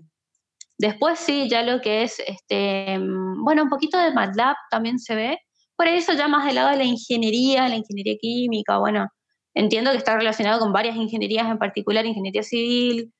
[0.78, 5.38] Después sí, ya lo que es, este, bueno, un poquito de MATLAB también se ve,
[5.76, 9.08] por eso ya más del lado de la ingeniería, la ingeniería química, bueno,
[9.54, 13.12] entiendo que está relacionado con varias ingenierías, en particular ingeniería civil,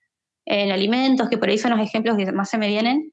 [0.46, 3.12] en alimentos, que por ahí son los ejemplos que más se me vienen,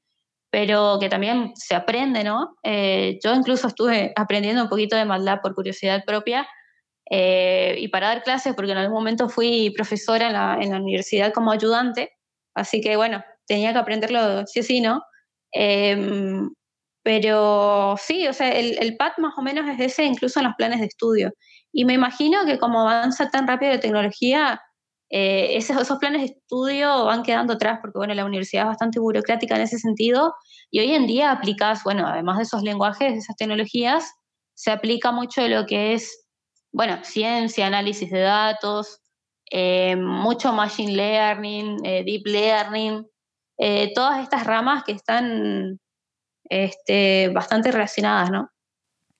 [0.54, 2.54] pero que también se aprende, ¿no?
[2.62, 6.46] Eh, yo incluso estuve aprendiendo un poquito de MATLAB por curiosidad propia
[7.10, 10.28] eh, y para dar clases, porque en algún momento fui profesora
[10.62, 12.12] en la, universidad como ayudante,
[12.54, 15.02] así que bueno, tenía que aprenderlo sí sí, ¿no?
[15.50, 16.48] Em,
[17.02, 20.54] pero sí, o sea, el, el PAT más o menos es ese incluso en los
[20.54, 21.32] planes de estudio.
[21.72, 24.62] Y me imagino que como avanza tan rápido la tecnología,
[25.10, 28.98] eh, esos, esos, planes de estudio van quedando atrás porque, bueno, la universidad es bastante
[28.98, 30.34] burocrática en ese sentido
[30.70, 34.12] y hoy en día aplicas, bueno, además de esos lenguajes, de esas tecnologías,
[34.54, 36.26] se aplica mucho de lo que es,
[36.72, 39.00] bueno, ciencia, análisis de datos,
[39.50, 43.06] eh, mucho machine learning, eh, deep learning,
[43.94, 45.78] todas estas ramas que están
[46.48, 48.50] este, bastante relacionadas, ¿no?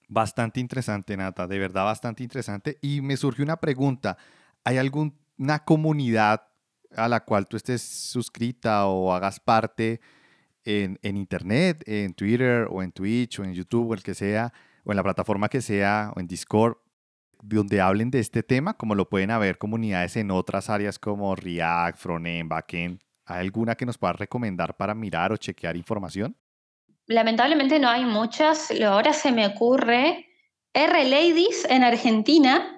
[0.08, 2.78] Bastante interesante, Nata, de verdad bastante interesante.
[2.82, 4.16] Y me surgió una pregunta,
[4.62, 4.76] ¿hay
[5.36, 6.42] alguna comunidad
[6.96, 10.00] a la cual tú estés suscrita o hagas parte
[10.64, 14.52] en, en, Internet, en Twitter o en Twitch o en YouTube o el que sea,
[14.84, 16.76] o en la plataforma que sea, o en Discord,
[17.42, 21.98] donde hablen de este tema, como lo pueden haber comunidades en otras áreas como React,
[21.98, 23.00] Frontend, Backend?
[23.26, 26.36] ¿Hay alguna que nos pueda recomendar para mirar o chequear información?
[27.06, 28.70] lamentablemente no hay muchas.
[28.82, 30.26] Ahora se me ocurre
[30.72, 32.73] R Ladies en Argentina,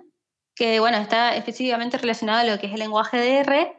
[0.57, 3.79] que bueno, está específicamente relacionado a lo que es el lenguaje de R.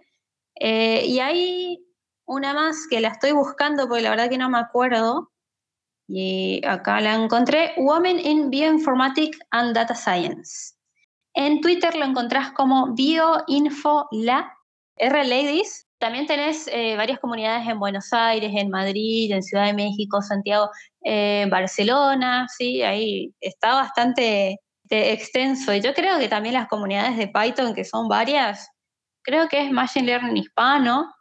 [0.60, 1.80] Eh, y hay
[2.26, 5.32] una más que la estoy buscando porque la verdad que no me acuerdo.
[6.08, 10.76] Y acá la encontré, Women in Bioinformatics and Data Science.
[11.34, 14.54] En Twitter lo encontrás como BioInfoLa,
[14.96, 19.74] R Ladies, también tenés eh, varias comunidades en Buenos Aires, en Madrid, en Ciudad de
[19.74, 20.70] México, Santiago,
[21.04, 24.60] eh, Barcelona, sí, ahí está bastante
[24.90, 25.74] extenso.
[25.74, 28.70] Y yo creo que también las comunidades de Python, que son varias,
[29.24, 31.14] creo que es Machine Learning Hispano,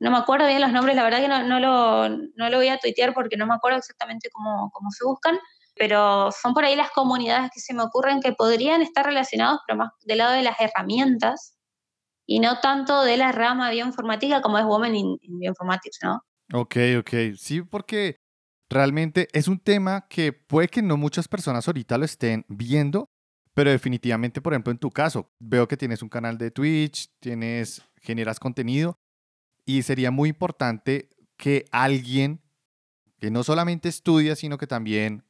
[0.00, 2.78] no me acuerdo bien los nombres, la verdad que no, lo, no lo voy a
[2.78, 5.38] tuitear porque no me acuerdo exactamente cómo, cómo se buscan,
[5.74, 9.78] pero son por ahí las comunidades que se me ocurren que podrían estar relacionados, pero
[9.78, 11.56] más del lado de las herramientas
[12.26, 16.22] y no tanto de la rama bioinformática como es Women in, Bioinformatics, ¿no?
[16.52, 17.10] Ok, ok.
[17.36, 18.16] Sí, porque
[18.68, 23.08] realmente es un tema que puede que no muchas personas ahorita lo estén viendo,
[23.54, 27.82] pero definitivamente, por ejemplo, en tu caso, veo que tienes un canal de Twitch, tienes,
[28.00, 28.98] generas contenido
[29.64, 32.40] y sería muy importante que alguien
[33.18, 35.24] que no solamente estudia, sino que también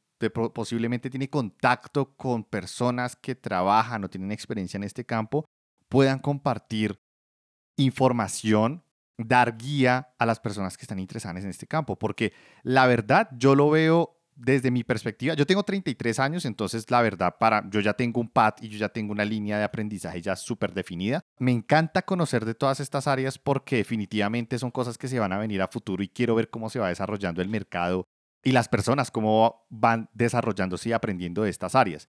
[0.53, 5.45] posiblemente tiene contacto con personas que trabajan o tienen experiencia en este campo,
[5.87, 6.99] puedan compartir
[7.77, 8.83] información,
[9.27, 13.55] dar guía a las personas que están interesadas en este campo, porque la verdad yo
[13.55, 17.93] lo veo desde mi perspectiva, yo tengo 33 años, entonces la verdad para yo ya
[17.93, 21.21] tengo un pad y yo ya tengo una línea de aprendizaje ya súper definida.
[21.39, 25.37] Me encanta conocer de todas estas áreas porque definitivamente son cosas que se van a
[25.37, 28.07] venir a futuro y quiero ver cómo se va desarrollando el mercado
[28.41, 32.07] y las personas cómo van desarrollándose y aprendiendo de estas áreas.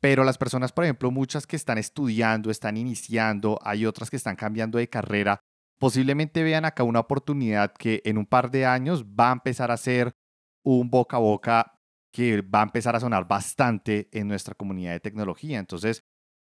[0.00, 4.36] Pero las personas, por ejemplo, muchas que están estudiando, están iniciando, hay otras que están
[4.36, 5.40] cambiando de carrera,
[5.78, 9.76] posiblemente vean acá una oportunidad que en un par de años va a empezar a
[9.76, 10.16] ser
[10.64, 11.78] un boca a boca
[12.12, 15.58] que va a empezar a sonar bastante en nuestra comunidad de tecnología.
[15.58, 16.02] Entonces,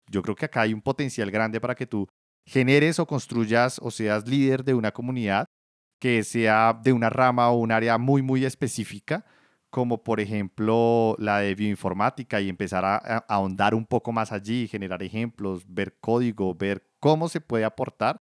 [0.08, 2.08] yo creo que acá hay un potencial grande para que tú
[2.46, 5.46] generes o construyas o seas líder de una comunidad
[6.00, 9.26] que sea de una rama o un área muy, muy específica
[9.70, 15.04] como por ejemplo la de bioinformática y empezar a, ahondar un poco más allí, generar
[15.04, 18.18] ejemplos, ver código, ver cómo se puede aportar,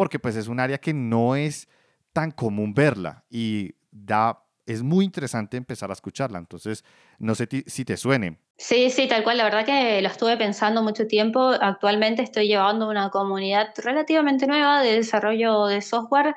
[0.00, 1.68] porque pues es un área que no es
[2.14, 6.38] tan común verla y da, es muy interesante empezar a escucharla.
[6.38, 6.86] Entonces,
[7.18, 8.38] no sé si te suene.
[8.56, 9.36] Sí, sí, tal cual.
[9.36, 11.50] La verdad que lo estuve pensando mucho tiempo.
[11.60, 16.34] Actualmente estoy llevando una comunidad relativamente nueva de desarrollo de software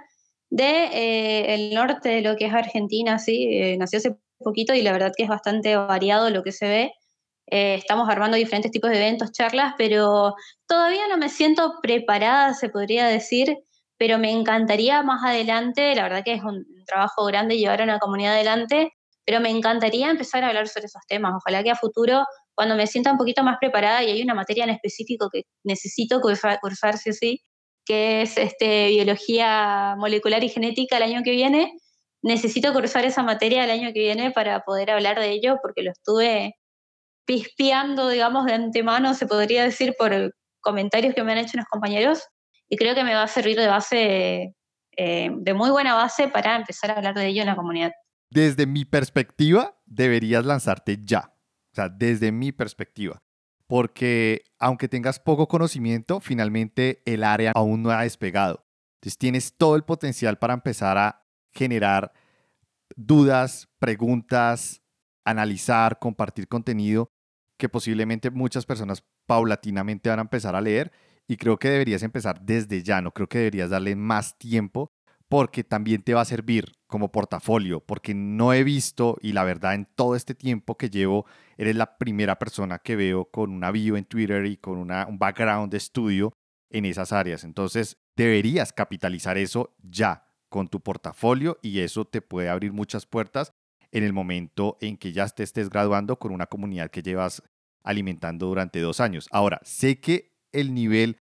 [0.49, 4.81] de eh, el norte de lo que es Argentina, sí, eh, nació hace poquito y
[4.81, 6.91] la verdad que es bastante variado lo que se ve.
[7.55, 10.33] Eh, estamos armando diferentes tipos de eventos, charlas, pero
[10.67, 13.55] todavía no me siento preparada, se podría decir,
[13.95, 17.99] pero me encantaría más adelante, la verdad que es un trabajo grande llevar a una
[17.99, 18.91] comunidad adelante,
[19.23, 21.33] pero me encantaría empezar a hablar sobre esos temas.
[21.37, 22.25] Ojalá que a futuro,
[22.55, 26.21] cuando me sienta un poquito más preparada y hay una materia en específico que necesito
[26.21, 27.43] cursar, cursar sí sí,
[27.85, 31.71] que es este, biología molecular y genética el año que viene,
[32.23, 35.91] necesito cursar esa materia el año que viene para poder hablar de ello, porque lo
[35.91, 36.55] estuve
[37.25, 42.27] pispeando, digamos, de antemano, se podría decir, por comentarios que me han hecho unos compañeros,
[42.69, 44.55] y creo que me va a servir de base,
[44.97, 47.91] eh, de muy buena base para empezar a hablar de ello en la comunidad.
[48.29, 51.33] Desde mi perspectiva, deberías lanzarte ya,
[51.71, 53.21] o sea, desde mi perspectiva,
[53.67, 58.65] porque aunque tengas poco conocimiento, finalmente el área aún no ha despegado.
[58.95, 62.11] Entonces tienes todo el potencial para empezar a generar
[62.95, 64.81] dudas, preguntas,
[65.25, 67.12] analizar, compartir contenido
[67.63, 70.91] que posiblemente muchas personas paulatinamente van a empezar a leer
[71.29, 74.91] y creo que deberías empezar desde ya, no creo que deberías darle más tiempo
[75.29, 79.75] porque también te va a servir como portafolio, porque no he visto, y la verdad
[79.75, 81.25] en todo este tiempo que llevo,
[81.57, 85.17] eres la primera persona que veo con una bio en Twitter y con una, un
[85.17, 86.33] background de estudio
[86.69, 87.45] en esas áreas.
[87.45, 93.53] Entonces, deberías capitalizar eso ya con tu portafolio y eso te puede abrir muchas puertas
[93.93, 97.41] en el momento en que ya te estés graduando con una comunidad que llevas
[97.83, 99.27] alimentando durante dos años.
[99.31, 101.17] Ahora, sé que el nivel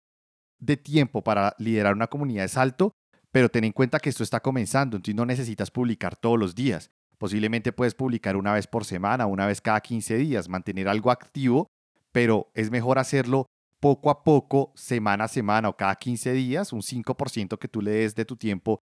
[0.59, 2.93] de tiempo para liderar una comunidad es alto,
[3.31, 6.89] pero ten en cuenta que esto está comenzando, entonces no necesitas publicar todos los días.
[7.17, 11.67] Posiblemente puedes publicar una vez por semana, una vez cada 15 días, mantener algo activo,
[12.11, 13.45] pero es mejor hacerlo
[13.79, 17.91] poco a poco, semana a semana o cada 15 días, un 5% que tú le
[17.91, 18.79] des de tu tiempo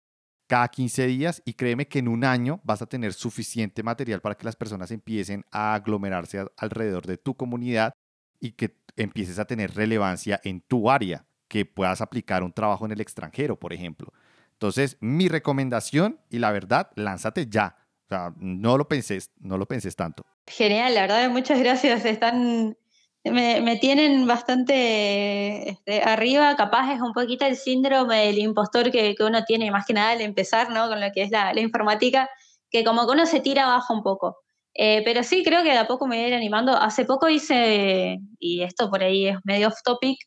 [0.47, 4.35] cada 15 días y créeme que en un año vas a tener suficiente material para
[4.35, 7.93] que las personas empiecen a aglomerarse alrededor de tu comunidad
[8.39, 12.91] y que empieces a tener relevancia en tu área, que puedas aplicar un trabajo en
[12.91, 14.11] el extranjero, por ejemplo.
[14.53, 17.77] Entonces, mi recomendación y la verdad, lánzate ya.
[18.05, 20.25] O sea, no lo penses, no lo penses tanto.
[20.47, 22.05] Genial, la verdad, muchas gracias.
[22.05, 22.77] Están,
[23.23, 26.55] me, tienen bastante este, arriba.
[26.55, 30.21] Capaz es un poquito el síndrome del impostor que, uno tiene, más que nada al
[30.21, 30.87] empezar, ¿no?
[30.87, 32.29] Con lo que es la, la informática,
[32.69, 34.37] que como que uno se tira abajo un poco.
[34.75, 36.73] Eh, pero sí, creo que de a poco me voy a ir animando.
[36.73, 40.17] Hace poco hice, y esto por ahí es medio off topic,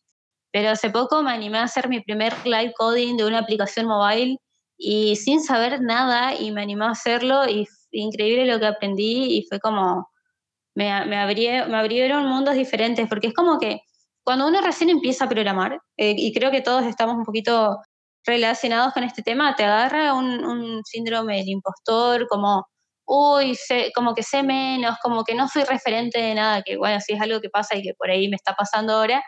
[0.53, 4.39] pero hace poco me animé a hacer mi primer live coding de una aplicación mobile
[4.79, 9.47] y sin saber nada y me animé a hacerlo y increíble lo que aprendí y
[9.49, 10.09] fue como,
[10.77, 13.81] me, me, me abrieron mundos diferentes porque es como que
[14.27, 17.79] cuando uno recién empieza a programar, eh, y creo que todos estamos un poquito
[18.25, 22.67] relacionados con este tema, te agarra un, síndrome del impostor, como
[23.07, 27.01] uy, sé, como que sé menos, como que no soy referente de nada, que bueno,
[27.01, 29.23] sí es algo que pasa y que por ahí me está pasando ahora,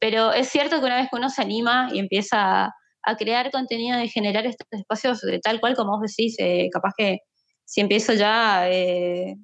[0.00, 2.66] pero es cierto que una vez que uno se anima y empieza
[3.04, 6.92] a, crear contenido y generar estos espacios de tal cual como vos decís, eh, capaz
[6.96, 7.18] que
[7.64, 9.34] si empiezo ya, eh,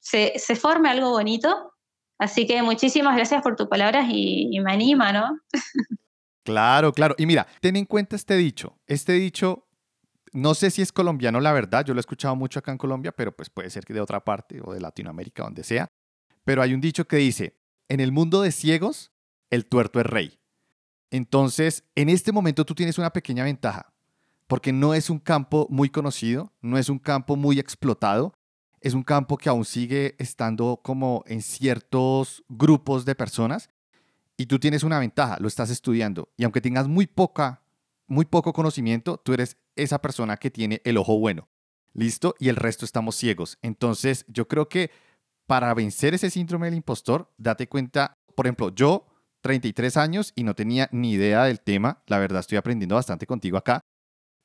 [0.00, 1.72] se, se, forme algo bonito.
[2.18, 5.38] Así que muchísimas gracias por tus palabras y, y me anima, ¿no?
[6.42, 7.14] Claro, claro.
[7.18, 8.78] Y mira, ten en cuenta este dicho.
[8.86, 9.68] Este dicho
[10.32, 13.12] no sé si es colombiano la verdad, yo lo he escuchado mucho acá en Colombia,
[13.12, 15.90] pero pues puede ser que de otra parte o de Latinoamérica, donde sea.
[16.44, 19.12] Pero hay un dicho que dice, en el mundo de ciegos,
[19.50, 20.38] el tuerto es rey.
[21.10, 23.92] Entonces, en este momento tú tienes una pequeña ventaja,
[24.46, 28.34] porque no es un campo muy conocido, no es un campo muy explotado,
[28.80, 33.70] es un campo que aún sigue estando como en ciertos grupos de personas
[34.36, 37.62] y tú tienes una ventaja, lo estás estudiando y aunque tengas muy poca
[38.10, 41.48] muy poco conocimiento, tú eres esa persona que tiene el ojo bueno.
[41.94, 42.34] ¿Listo?
[42.38, 43.56] Y el resto estamos ciegos.
[43.62, 44.90] Entonces, yo creo que
[45.46, 49.06] para vencer ese síndrome del impostor, date cuenta, por ejemplo, yo,
[49.42, 53.56] 33 años y no tenía ni idea del tema, la verdad estoy aprendiendo bastante contigo
[53.56, 53.80] acá.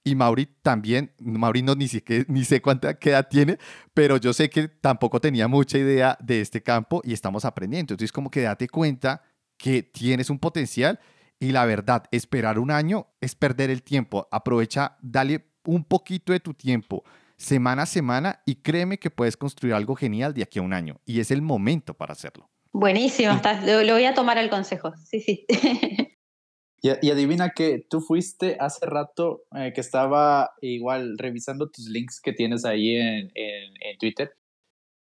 [0.08, 1.88] Y Mauri también, Mauri no ni,
[2.28, 3.58] ni sé cuánta edad tiene,
[3.96, 7.96] pero yo sé que tampoco tenía mucha idea de este campo y estamos aprendiendo.
[7.96, 9.24] Entonces, como que date cuenta
[9.58, 11.00] que tienes un potencial
[11.40, 14.28] y la verdad, esperar un año es perder el tiempo.
[14.32, 17.04] Aprovecha, dale un poquito de tu tiempo
[17.36, 21.02] semana a semana y créeme que puedes construir algo genial de aquí a un año.
[21.04, 22.48] Y es el momento para hacerlo.
[22.72, 24.94] Buenísimo, lo, voy a tomar el consejo.
[25.04, 25.46] Sí, sí.
[27.02, 32.34] Y, adivina que tú fuiste hace rato eh, que estaba igual revisando tus links que
[32.34, 34.36] tienes ahí en, en Twitter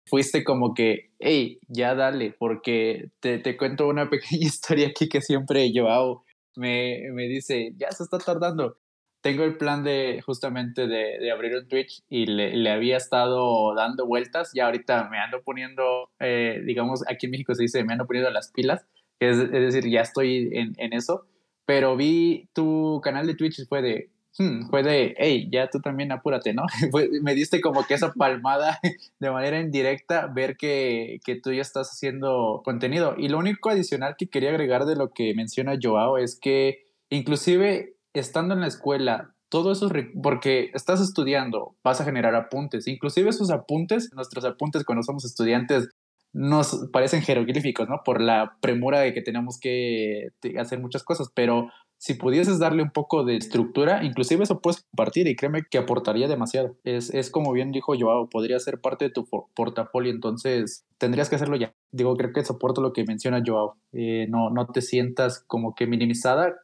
[0.09, 5.21] fuiste como que, hey, ya dale, porque te, te cuento una pequeña historia aquí que
[5.21, 6.25] siempre yo hago.
[6.55, 8.77] Me, me dice, ya se está tardando.
[9.21, 13.75] Tengo el plan de justamente de, de abrir un Twitch y le, le, había estado
[13.75, 14.51] dando vueltas.
[14.53, 18.31] Ya ahorita me ando poniendo, eh, digamos, aquí en México se dice, me ando poniendo
[18.31, 18.85] las pilas.
[19.19, 21.25] Es, es decir, ya estoy en, en eso.
[21.69, 24.09] Pero vi tu canal de Twitch y fue de,
[24.39, 26.63] Hmm, fue de, hey, ya tú también apúrate, ¿no?
[27.21, 28.79] me diste como que esa palmada
[29.19, 33.13] de manera indirecta, ver que, que, tú ya estás haciendo contenido.
[33.19, 37.97] Y lo único adicional que quería agregar de lo que menciona Joao es que inclusive
[38.13, 39.91] estando en la escuela, todo eso,
[40.23, 45.89] porque estás estudiando, vas a generar apuntes, inclusive esos apuntes, nuestros apuntes cuando somos estudiantes,
[46.33, 48.01] nos parecen jeroglíficos, ¿no?
[48.05, 51.69] Por la premura de que tenemos que hacer muchas cosas, pero
[51.99, 56.29] si pudieses darle un poco de estructura, inclusive eso puedes compartir y créeme que aportaría
[56.29, 56.77] demasiado.
[56.85, 61.35] Es, es como bien dijo Joao, podría ser parte de tu portafolio, entonces tendrías que
[61.35, 61.73] hacerlo ya.
[61.91, 63.75] Digo, creo que soporto lo que menciona Joao.
[63.91, 66.55] Eh, no, no te sientas como que minimizada.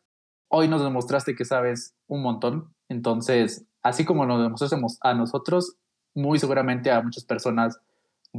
[0.49, 5.75] Hoy nos demostraste que sabes un montón, entonces, así como nos demostraste a nosotros,
[6.13, 7.77] muy seguramente a muchas personas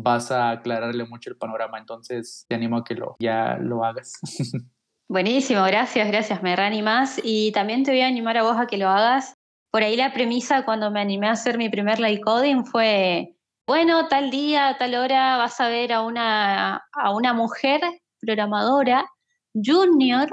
[0.03, 4.19] vas a aclararle mucho el panorama, entonces te animo a que lo, ya lo hagas.
[5.09, 8.77] Buenísimo, gracias, gracias, me reanimas y también te voy a animar a vos a que
[8.77, 9.35] lo hagas.
[9.71, 13.37] Por ahí la premisa cuando me animé a hacer mi primer live coding fue,
[13.67, 17.81] bueno, tal día, tal hora vas a ver a una, a una mujer
[18.21, 19.07] programadora
[19.55, 20.29] junior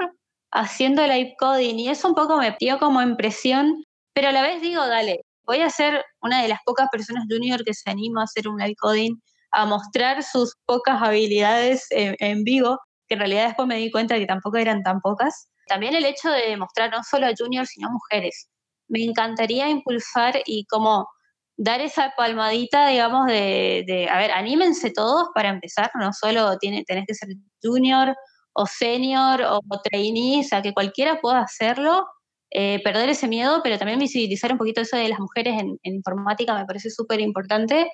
[0.50, 4.60] haciendo live coding y eso un poco me dio como impresión, pero a la vez
[4.60, 8.24] digo, dale, voy a ser una de las pocas personas junior que se anima a
[8.24, 9.16] hacer un live coding,
[9.54, 12.78] a mostrar sus pocas habilidades en vivo
[13.08, 15.48] que en realidad después me di cuenta de que tampoco eran tan pocas.
[15.66, 18.48] También el hecho de mostrar no solo a juniors, sino a mujeres.
[18.88, 21.08] Me encantaría impulsar y como
[21.56, 27.04] dar esa palmadita, digamos, de, a ver, anímense todos para empezar, no solo tiene, tenés
[27.06, 27.28] que ser
[27.62, 28.14] junior
[28.52, 32.06] o senior o, trainee, o sea, que cualquiera pueda hacerlo,
[32.50, 35.94] eh, perder ese miedo, pero también visibilizar un poquito eso de las mujeres en, en
[35.94, 37.88] informática me parece súper importante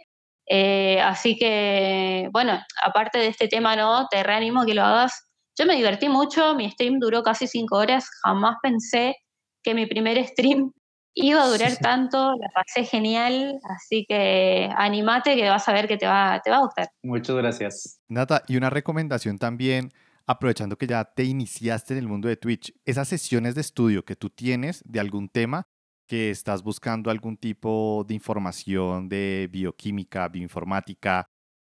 [0.53, 4.09] eh, así que, bueno, aparte de este tema, ¿no?
[4.09, 5.31] Te reanimo a que lo hagas.
[5.57, 9.15] Yo me divertí mucho, mi stream duró casi cinco horas, jamás pensé
[9.63, 10.73] que mi primer stream
[11.15, 15.97] iba a durar tanto, la pasé genial, así que animate que vas a ver que
[15.97, 16.89] te va, te va a gustar.
[17.05, 18.01] Muchas gracias.
[18.09, 19.93] Nata, y una recomendación también,
[20.27, 24.17] aprovechando que ya te iniciaste en el mundo de Twitch, esas sesiones de estudio que
[24.17, 25.69] tú tienes de algún tema,
[26.11, 31.25] que estás buscando algún tipo de información de bioquímica, bioinformática,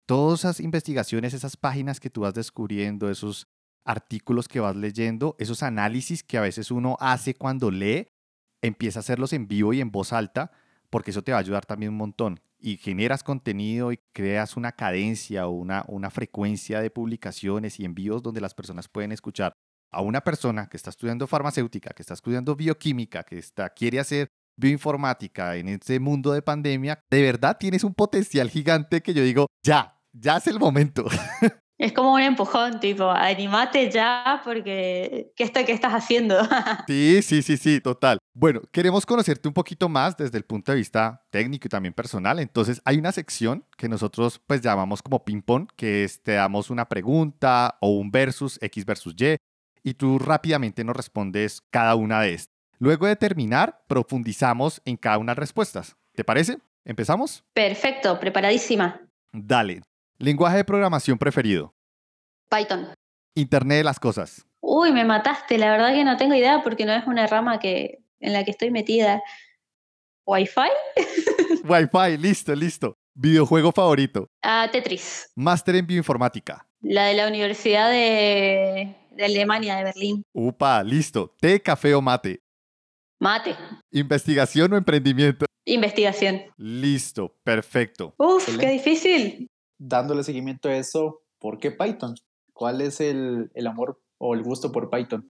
[0.08, 3.46] todas esas investigaciones, esas páginas que tú vas descubriendo, esos
[3.86, 8.08] artículos que vas leyendo, esos análisis que a veces uno hace cuando lee,
[8.64, 10.50] empieza a hacerlos en vivo y en voz alta,
[10.90, 12.40] porque eso te va a ayudar también un montón.
[12.58, 18.24] Y generas contenido y creas una cadencia o una, una frecuencia de publicaciones y envíos
[18.24, 19.54] donde las personas pueden escuchar
[19.92, 24.30] a una persona que está estudiando farmacéutica, que está estudiando bioquímica, que está, quiere hacer
[24.58, 29.48] bioinformática en este mundo de pandemia, de verdad tienes un potencial gigante que yo digo,
[29.64, 31.06] ya, ya es el momento.
[31.82, 36.38] Es como un empujón, tipo, animate ya porque ¿qué, está, qué estás haciendo?
[36.88, 38.20] sí, sí, sí, sí, total.
[38.36, 42.38] Bueno, queremos conocerte un poquito más desde el punto de vista técnico y también personal.
[42.38, 46.88] Entonces, hay una sección que nosotros pues llamamos como ping-pong, que es te damos una
[46.88, 49.38] pregunta o un versus, X versus Y,
[49.84, 52.54] y tú rápidamente nos respondes cada una de estas.
[52.80, 55.98] Luego de terminar, profundizamos en cada una de las respuestas.
[56.16, 56.58] ¿Te parece?
[56.84, 57.44] ¿Empezamos?
[57.54, 59.02] Perfecto, preparadísima.
[59.32, 59.84] Dale.
[60.18, 61.74] Lenguaje de programación preferido.
[62.50, 62.88] Python.
[63.36, 64.46] Internet de las cosas.
[64.62, 65.58] Uy, me mataste.
[65.58, 68.52] La verdad que no tengo idea porque no es una rama que, en la que
[68.52, 69.22] estoy metida.
[70.26, 70.70] ¿Wi-Fi?
[71.64, 72.98] Wi-Fi, listo, listo.
[73.14, 74.28] Videojuego favorito.
[74.42, 75.32] Ah, Tetris.
[75.36, 76.68] Máster en bioinformática.
[76.82, 80.24] La de la Universidad de de Alemania, de Berlín.
[80.34, 81.36] Upa, listo.
[81.40, 82.42] ¿Té, café o mate?
[83.20, 83.56] Mate.
[83.92, 85.46] ¿Investigación o emprendimiento?
[85.66, 86.42] Investigación.
[86.58, 88.16] Listo, perfecto.
[88.18, 89.48] Uf, qué difícil.
[89.80, 92.16] Dándole seguimiento a eso, ¿por qué Python?
[92.54, 95.30] ¿Cuál es el, el amor o el gusto por Python?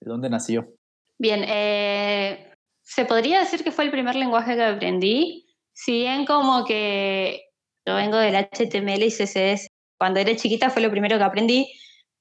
[0.00, 0.74] ¿De dónde nació?
[1.18, 2.52] Bien, eh,
[2.82, 7.44] se podría decir que fue el primer lenguaje que aprendí, si bien como que
[7.86, 11.72] yo vengo del HTML y CSS, cuando era chiquita fue lo primero que aprendí,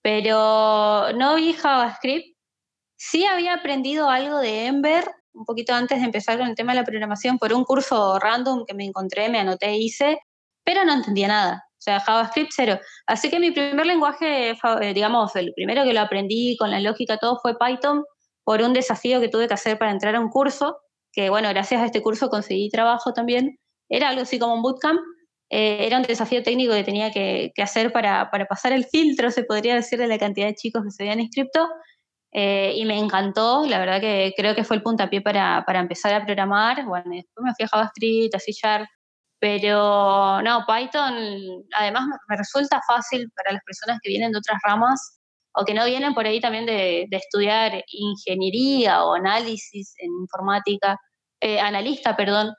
[0.04, 2.38] pero no vi JavaScript.
[2.96, 6.80] Sí había aprendido algo de Ember un poquito antes de empezar con el tema de
[6.80, 10.20] la programación por un curso random que me encontré, me anoté e hice,
[10.64, 11.66] pero no entendía nada.
[11.72, 12.80] O sea, JavaScript cero.
[13.08, 17.18] Así que mi primer lenguaje, eh, digamos, el primero que lo aprendí con la lógica
[17.18, 18.04] todo fue Python
[18.44, 20.78] por un desafío que tuve que hacer para entrar a un curso,
[21.12, 23.58] que bueno, gracias a este curso conseguí trabajo también.
[23.90, 25.00] Era algo así como un bootcamp,
[25.56, 29.76] eh, era un desafío técnico que tenía que, hacer para, pasar el filtro, se podría
[29.76, 31.70] decir, de la cantidad de chicos que se habían inscrito.
[32.32, 36.12] Eh, y me encantó, la verdad que creo que fue el puntapié para, para empezar
[36.16, 36.84] a programar.
[36.86, 38.88] Bueno, después me fui a JavaScript, a C Sharp,
[39.40, 41.14] pero no, Python
[41.76, 45.20] además me resulta fácil para las personas que vienen de otras ramas
[45.54, 50.98] o que no vienen por ahí también de, de estudiar ingeniería o análisis en informática
[51.42, 52.54] eh, analista, perdón,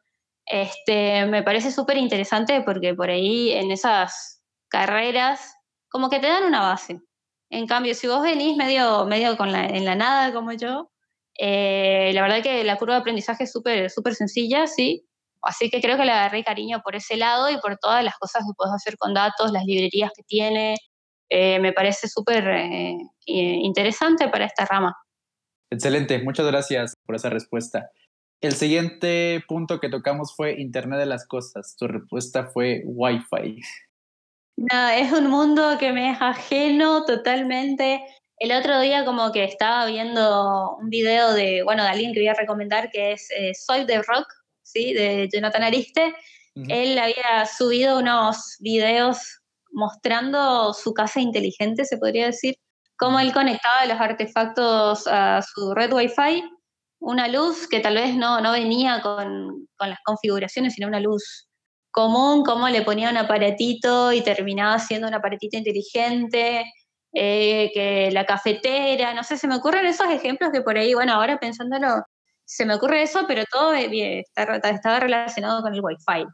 [0.46, 5.54] este, me parece súper interesante porque por ahí en esas carreras
[5.88, 7.00] como que te dan una base.
[7.50, 10.90] En cambio, si vos venís medio, medio con la, en la nada como yo,
[11.38, 15.06] eh, la verdad que la curva de aprendizaje es súper súper sencilla, sí.
[15.42, 18.44] Así que creo que le agarré cariño por ese lado y por todas las cosas
[18.44, 20.76] que puedes hacer con datos, las librerías que tiene.
[21.28, 24.96] Eh, me parece súper eh, interesante para esta rama.
[25.70, 27.90] Excelente, muchas gracias por esa respuesta.
[28.40, 31.76] El siguiente punto que tocamos fue Internet de las Cosas.
[31.78, 33.60] Tu respuesta fue Wi-Fi.
[34.56, 38.00] No, es un mundo que me es ajeno totalmente.
[38.38, 42.28] El otro día como que estaba viendo un video de, bueno, de alguien que voy
[42.28, 44.26] a recomendar que es eh, Soy the Rock,
[44.62, 44.92] ¿sí?
[44.92, 46.14] De Jonathan Ariste.
[46.68, 49.40] Él había subido unos videos
[49.72, 52.56] mostrando su casa inteligente, se podría decir,
[52.96, 56.44] cómo él conectaba los artefactos a su red Wi-Fi,
[57.04, 61.48] una luz que tal vez no, no venía con, con las configuraciones, sino una luz
[61.90, 66.64] común, cómo le ponía un aparatito y terminaba siendo un aparatito inteligente,
[67.12, 71.12] eh, que la cafetera, no sé, se me ocurren esos ejemplos que por ahí, bueno,
[71.12, 72.02] ahora pensándolo,
[72.44, 76.26] se me ocurre eso, pero todo estaba relacionado con el Wi-Fi.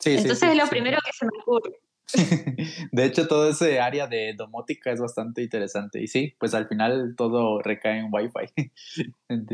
[0.00, 1.72] Sí, Entonces es lo primero que se me ocurre.
[2.92, 6.02] de hecho, todo ese área de domótica es bastante interesante.
[6.02, 8.72] Y sí, pues al final todo recae en Wi-Fi.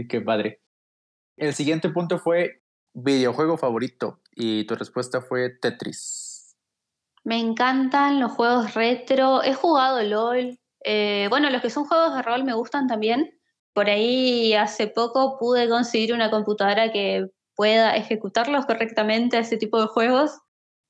[0.09, 0.61] Qué padre.
[1.37, 6.57] El siguiente punto fue videojuego favorito y tu respuesta fue Tetris.
[7.25, 9.43] Me encantan los juegos retro.
[9.43, 10.59] He jugado LOL.
[10.85, 13.31] Eh, bueno, los que son juegos de rol me gustan también.
[13.73, 17.27] Por ahí hace poco pude conseguir una computadora que
[17.57, 20.39] pueda ejecutarlos correctamente ese tipo de juegos.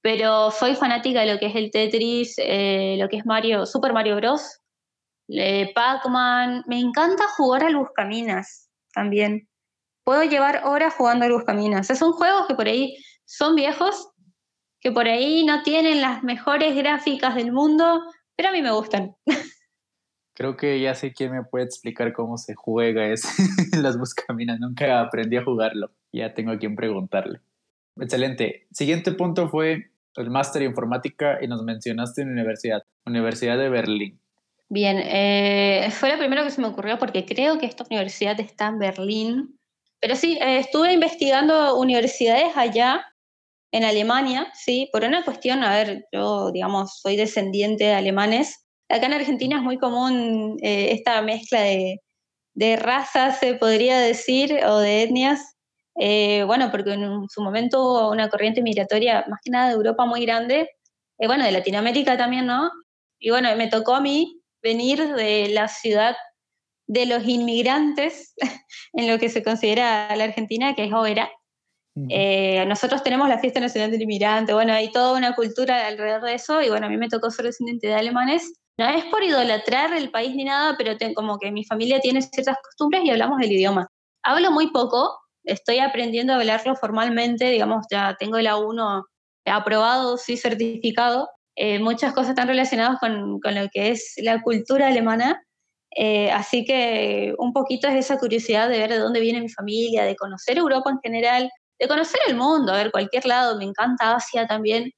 [0.04, 3.94] Pero soy fanática de lo que es el Tetris, eh, lo que es Mario, Super
[3.94, 4.60] Mario Bros.
[5.28, 6.62] Eh, Pac-Man.
[6.66, 9.48] Me encanta jugar al Buscaminas también.
[10.04, 11.86] Puedo llevar horas jugando al Buscaminas.
[11.86, 14.10] son juegos que por ahí son viejos,
[14.78, 18.02] que por ahí no tienen las mejores gráficas del mundo,
[18.36, 19.16] pero a mí me gustan.
[20.34, 23.24] Creo que ya sé quién me puede explicar cómo se juega es
[23.82, 24.60] las buscaminas.
[24.60, 25.92] Nunca aprendí a jugarlo.
[26.12, 27.40] Ya tengo a quien preguntarle.
[27.96, 28.66] Excelente.
[28.70, 34.20] Siguiente punto fue el máster de informática y nos mencionaste en universidad, Universidad de Berlín.
[34.68, 38.66] Bien, eh, fue lo primero que se me ocurrió porque creo que esta universidad está
[38.68, 39.58] en Berlín.
[40.00, 43.06] Pero sí, eh, estuve investigando universidades allá
[43.72, 48.64] en Alemania, sí, por una cuestión, a ver, yo, digamos, soy descendiente de alemanes.
[48.88, 52.00] Acá en Argentina es muy común eh, esta mezcla de,
[52.54, 55.53] de, razas, se podría decir, o de etnias.
[55.96, 60.04] Eh, bueno, porque en su momento hubo una corriente migratoria, más que nada de Europa
[60.06, 60.68] muy grande,
[61.18, 62.70] eh, bueno, de Latinoamérica también, ¿no?
[63.18, 66.16] Y bueno, me tocó a mí venir de la ciudad
[66.86, 68.34] de los inmigrantes,
[68.92, 71.30] en lo que se considera la Argentina, que es Oberá,
[72.08, 76.34] eh, nosotros tenemos la Fiesta Nacional del Inmigrante, bueno, hay toda una cultura alrededor de
[76.34, 78.52] eso y bueno, a mí me tocó ser descendiente de alemanes.
[78.76, 82.56] No es por idolatrar el país ni nada, pero como que mi familia tiene ciertas
[82.60, 83.86] costumbres y hablamos del idioma.
[84.24, 89.04] Hablo muy poco, estoy aprendiendo a hablarlo formalmente, digamos, ya tengo el A1
[89.46, 91.28] aprobado, sí certificado.
[91.56, 95.42] Eh, muchas cosas están relacionadas con, con, lo que es la cultura alemana.
[95.96, 100.04] Eh, así que un poquito es esa curiosidad de ver de dónde viene mi familia,
[100.04, 104.16] de conocer Europa en general, de conocer el mundo, a ver, cualquier lado, me encanta
[104.16, 104.90] Asia también,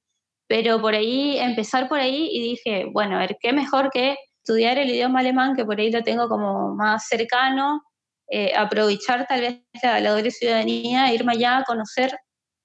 [0.48, 4.78] pero por ahí, empezar por ahí y dije, bueno, a ver, qué mejor que estudiar
[4.78, 7.82] el idioma alemán, que por ahí lo tengo como más cercano,
[8.28, 12.12] eh, aprovechar tal vez la, doble ciudadanía, irme allá a conocer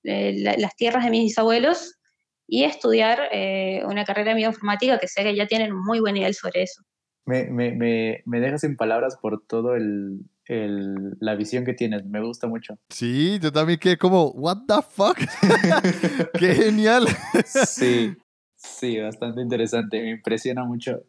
[0.04, 2.00] eh, las tierras de mis bisabuelos
[2.48, 6.16] y estudiar eh, una carrera de bioinformática que sé que ya tienen un muy buen
[6.16, 6.84] nivel sobre eso.
[7.26, 12.06] Me, me, me, me dejas sin palabras por todo el, el, la visión que tienes.
[12.06, 12.78] Me gusta mucho.
[12.90, 15.18] Sí, yo también quedé como, ¿What the fuck?
[16.40, 17.08] ¡Qué genial!
[17.46, 18.16] sí,
[18.56, 20.02] sí, bastante interesante.
[20.02, 21.04] Me impresiona mucho.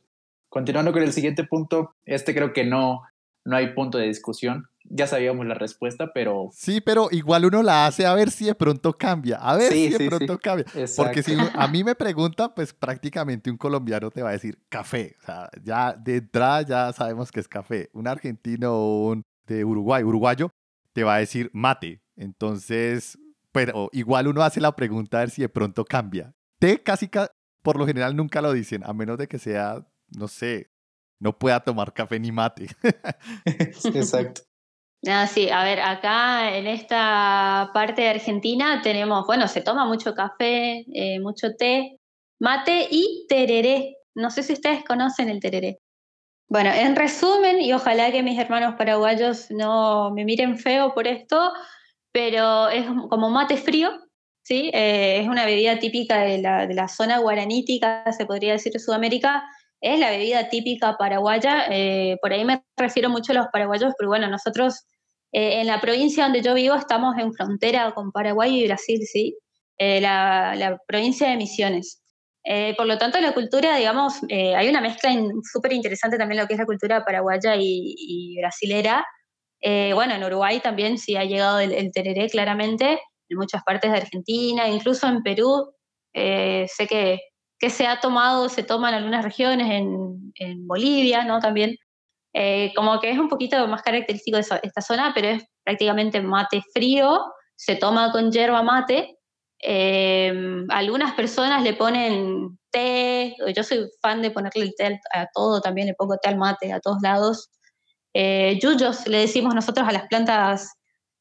[0.48, 3.02] Continuando con el siguiente punto, este creo que no,
[3.44, 4.68] no hay punto de discusión.
[4.84, 6.50] Ya sabíamos la respuesta, pero...
[6.52, 9.36] Sí, pero igual uno la hace a ver si de pronto cambia.
[9.36, 10.66] A ver si de pronto cambia.
[10.96, 15.16] Porque si a mí me pregunta, pues prácticamente un colombiano te va a decir café.
[15.22, 17.90] O sea, ya de entrada ya sabemos que es café.
[17.92, 20.50] Un argentino o un de Uruguay, uruguayo,
[20.92, 22.02] te va a decir mate.
[22.16, 23.18] Entonces,
[23.52, 26.34] pero igual uno hace la pregunta a ver si de pronto cambia.
[26.58, 27.08] Té casi
[27.62, 29.86] por lo general nunca lo dicen, a menos de que sea,
[30.16, 30.71] no sé,
[31.22, 32.66] no pueda tomar café ni mate.
[33.94, 34.42] Exacto.
[35.06, 40.14] Ah, sí, a ver, acá en esta parte de Argentina tenemos, bueno, se toma mucho
[40.14, 41.98] café, eh, mucho té,
[42.40, 43.96] mate y tereré.
[44.14, 45.78] No sé si ustedes conocen el tereré.
[46.48, 51.52] Bueno, en resumen, y ojalá que mis hermanos paraguayos no me miren feo por esto,
[52.12, 53.90] pero es como mate frío,
[54.42, 54.70] ¿sí?
[54.74, 58.80] Eh, es una bebida típica de la, de la, zona guaranítica, se podría decir, de
[58.80, 59.44] Sudamérica.
[59.82, 61.66] Es la bebida típica paraguaya.
[61.70, 64.86] Eh, por ahí me refiero mucho a los paraguayos, pero bueno, nosotros
[65.32, 69.36] eh, en la provincia donde yo vivo estamos en frontera con Paraguay y Brasil, ¿sí?
[69.78, 72.00] La, la, provincia de Misiones.
[72.76, 75.12] por lo tanto, la cultura, digamos, hay una mezcla
[75.52, 79.04] súper interesante también lo que es la cultura paraguaya y, y brasilera.
[79.60, 83.00] bueno, en Uruguay también sí ha llegado el, el tereré claramente,
[83.32, 85.74] en muchas partes de Argentina, incluso en Perú,
[86.14, 87.18] eh, sé que,
[87.62, 91.38] que, se ha tomado, se toma en algunas regiones, en, en Bolivia, ¿no?
[91.38, 91.76] También,
[92.32, 96.62] eh, como que es un poquito más característico de esta zona, pero es prácticamente mate
[96.74, 97.20] frío,
[97.54, 99.16] se toma con yerba mate.
[99.62, 100.32] Eh,
[100.70, 105.86] algunas personas le ponen té, yo soy fan de ponerle el té a todo, también
[105.86, 107.48] le pongo té al mate a todos lados.
[108.14, 110.72] yuyos le decimos nosotros a las plantas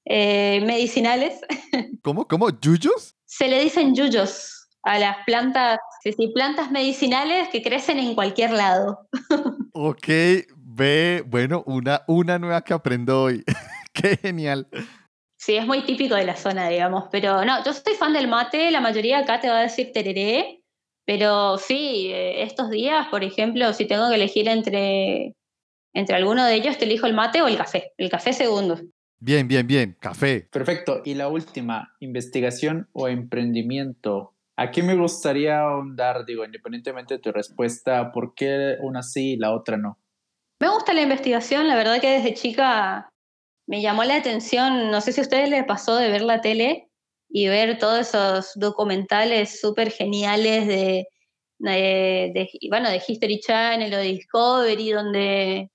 [0.05, 1.39] eh, medicinales.
[2.03, 2.27] ¿Cómo?
[2.27, 2.49] ¿Cómo?
[2.49, 3.15] ¿Yuyos?
[3.25, 9.07] Se le dicen yuyos a las plantas, sí, plantas medicinales que crecen en cualquier lado.
[9.73, 10.07] ok,
[10.55, 13.43] ve, bueno, una, una nueva que aprendo hoy.
[13.93, 14.67] Qué genial.
[15.37, 18.71] Sí, es muy típico de la zona, digamos, pero no, yo soy fan del mate,
[18.71, 20.61] la mayoría acá te va a decir tereré,
[21.05, 25.33] pero sí, eh, estos días, por ejemplo, si tengo que elegir entre,
[25.93, 28.79] entre alguno de ellos, te elijo el mate o el café, el café segundo.
[29.19, 29.95] Bien, bien, bien.
[29.99, 30.47] Café.
[30.51, 31.03] Perfecto.
[31.05, 34.33] Y la última, investigación o emprendimiento.
[34.61, 39.53] Aquí me gustaría ahondar, digo, independientemente de tu respuesta, ¿por qué una sí y la
[39.53, 39.97] otra no?
[40.59, 43.09] Me gusta la investigación, la verdad que desde chica
[43.67, 46.89] me llamó la atención, no sé si a ustedes les pasó de ver la tele
[47.27, 51.07] y ver todos esos documentales súper geniales de,
[51.57, 55.71] de, bueno, de History Channel o Discovery, donde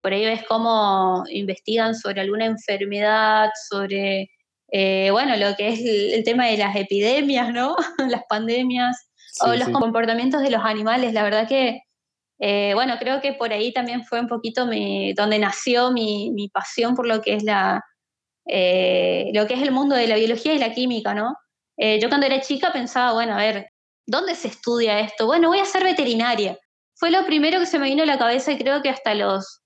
[0.00, 4.30] por ahí ves cómo investigan sobre alguna enfermedad, sobre,
[4.76, 7.76] eh, bueno, lo que es el, tema de las epidemias, ¿no?
[8.08, 9.08] las pandemias,
[9.40, 11.12] o los comportamientos de los animales.
[11.12, 11.82] La verdad que,
[12.40, 17.06] eh, bueno, creo que por ahí también fue un poquito donde nació mi, pasión por
[17.06, 17.84] lo que es la...
[18.46, 21.34] Eh, lo que es el mundo de la biología y la química, ¿no?
[21.76, 23.68] yo cuando era chica pensaba, bueno, a ver,
[24.06, 25.26] ¿dónde se estudia esto?
[25.26, 26.56] Bueno, voy a ser veterinaria.
[26.94, 29.62] Fue lo primero que se me vino a la cabeza y creo que hasta los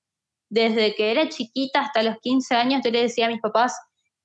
[0.50, 3.74] desde que era chiquita hasta los 15 años, yo le decía a mis papás,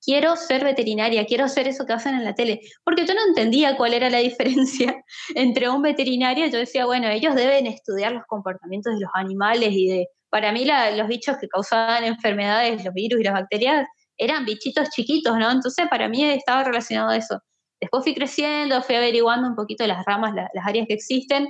[0.04, 3.78] quiero ser veterinaria, quiero ser eso que hacen en la tele, porque yo no entendía
[3.78, 5.04] cuál era la diferencia
[5.36, 9.88] entre un veterinario, yo decía, bueno, ellos deben estudiar los comportamientos de los animales y
[9.88, 13.88] de, para mí los bichos que causaban enfermedades, los virus y las bacterias,
[14.18, 15.52] eran bichitos chiquitos, ¿no?
[15.52, 17.40] Entonces para mí estaba relacionado a eso.
[17.82, 21.48] Después fui creciendo, fui averiguando un poquito las ramas, las áreas que existen,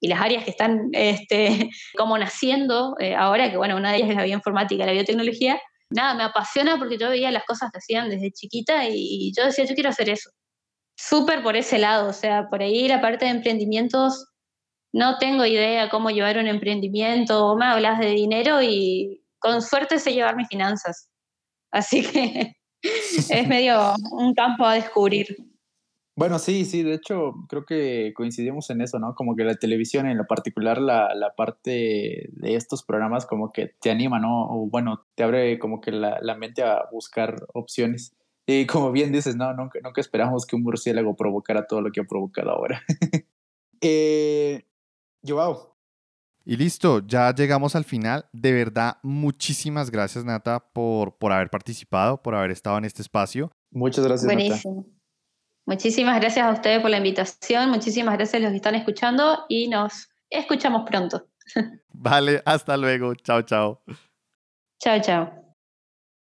[0.00, 4.10] y las áreas que están este, como naciendo eh, ahora, que bueno, una de ellas
[4.10, 8.08] es la bioinformática, la biotecnología, nada, me apasiona porque yo veía las cosas que hacían
[8.08, 10.30] desde chiquita y, yo decía, yo quiero hacer eso.
[10.96, 14.26] Súper por ese lado, o sea, por ahí la parte de emprendimientos,
[14.92, 20.12] no tengo idea cómo llevar un emprendimiento, me hablas de dinero y con suerte sé
[20.12, 21.08] llevar mis finanzas.
[21.70, 25.36] Así que es medio un campo a descubrir.
[26.20, 29.14] Bueno, sí, sí, de hecho creo que coincidimos en eso, ¿no?
[29.14, 33.74] Como que la televisión, en lo particular la, la parte de estos programas como que
[33.80, 34.44] te anima, ¿no?
[34.50, 38.14] O bueno, te abre como que la, la mente a buscar opciones.
[38.46, 42.02] Y como bien dices, no, nunca, nunca esperamos que un murciélago provocara todo lo que
[42.02, 42.82] ha provocado ahora.
[43.80, 44.66] eh,
[45.26, 45.74] Joao.
[46.44, 48.26] Y listo, ya llegamos al final.
[48.34, 53.50] De verdad, muchísimas gracias, Nata, por, por haber participado, por haber estado en este espacio.
[53.70, 54.84] Muchas gracias, Buenísimo.
[55.66, 59.68] Muchísimas gracias a ustedes por la invitación, muchísimas gracias a los que están escuchando y
[59.68, 61.28] nos escuchamos pronto.
[61.92, 63.14] Vale, hasta luego.
[63.14, 63.82] Chao, chao.
[64.78, 65.39] Chao, chao.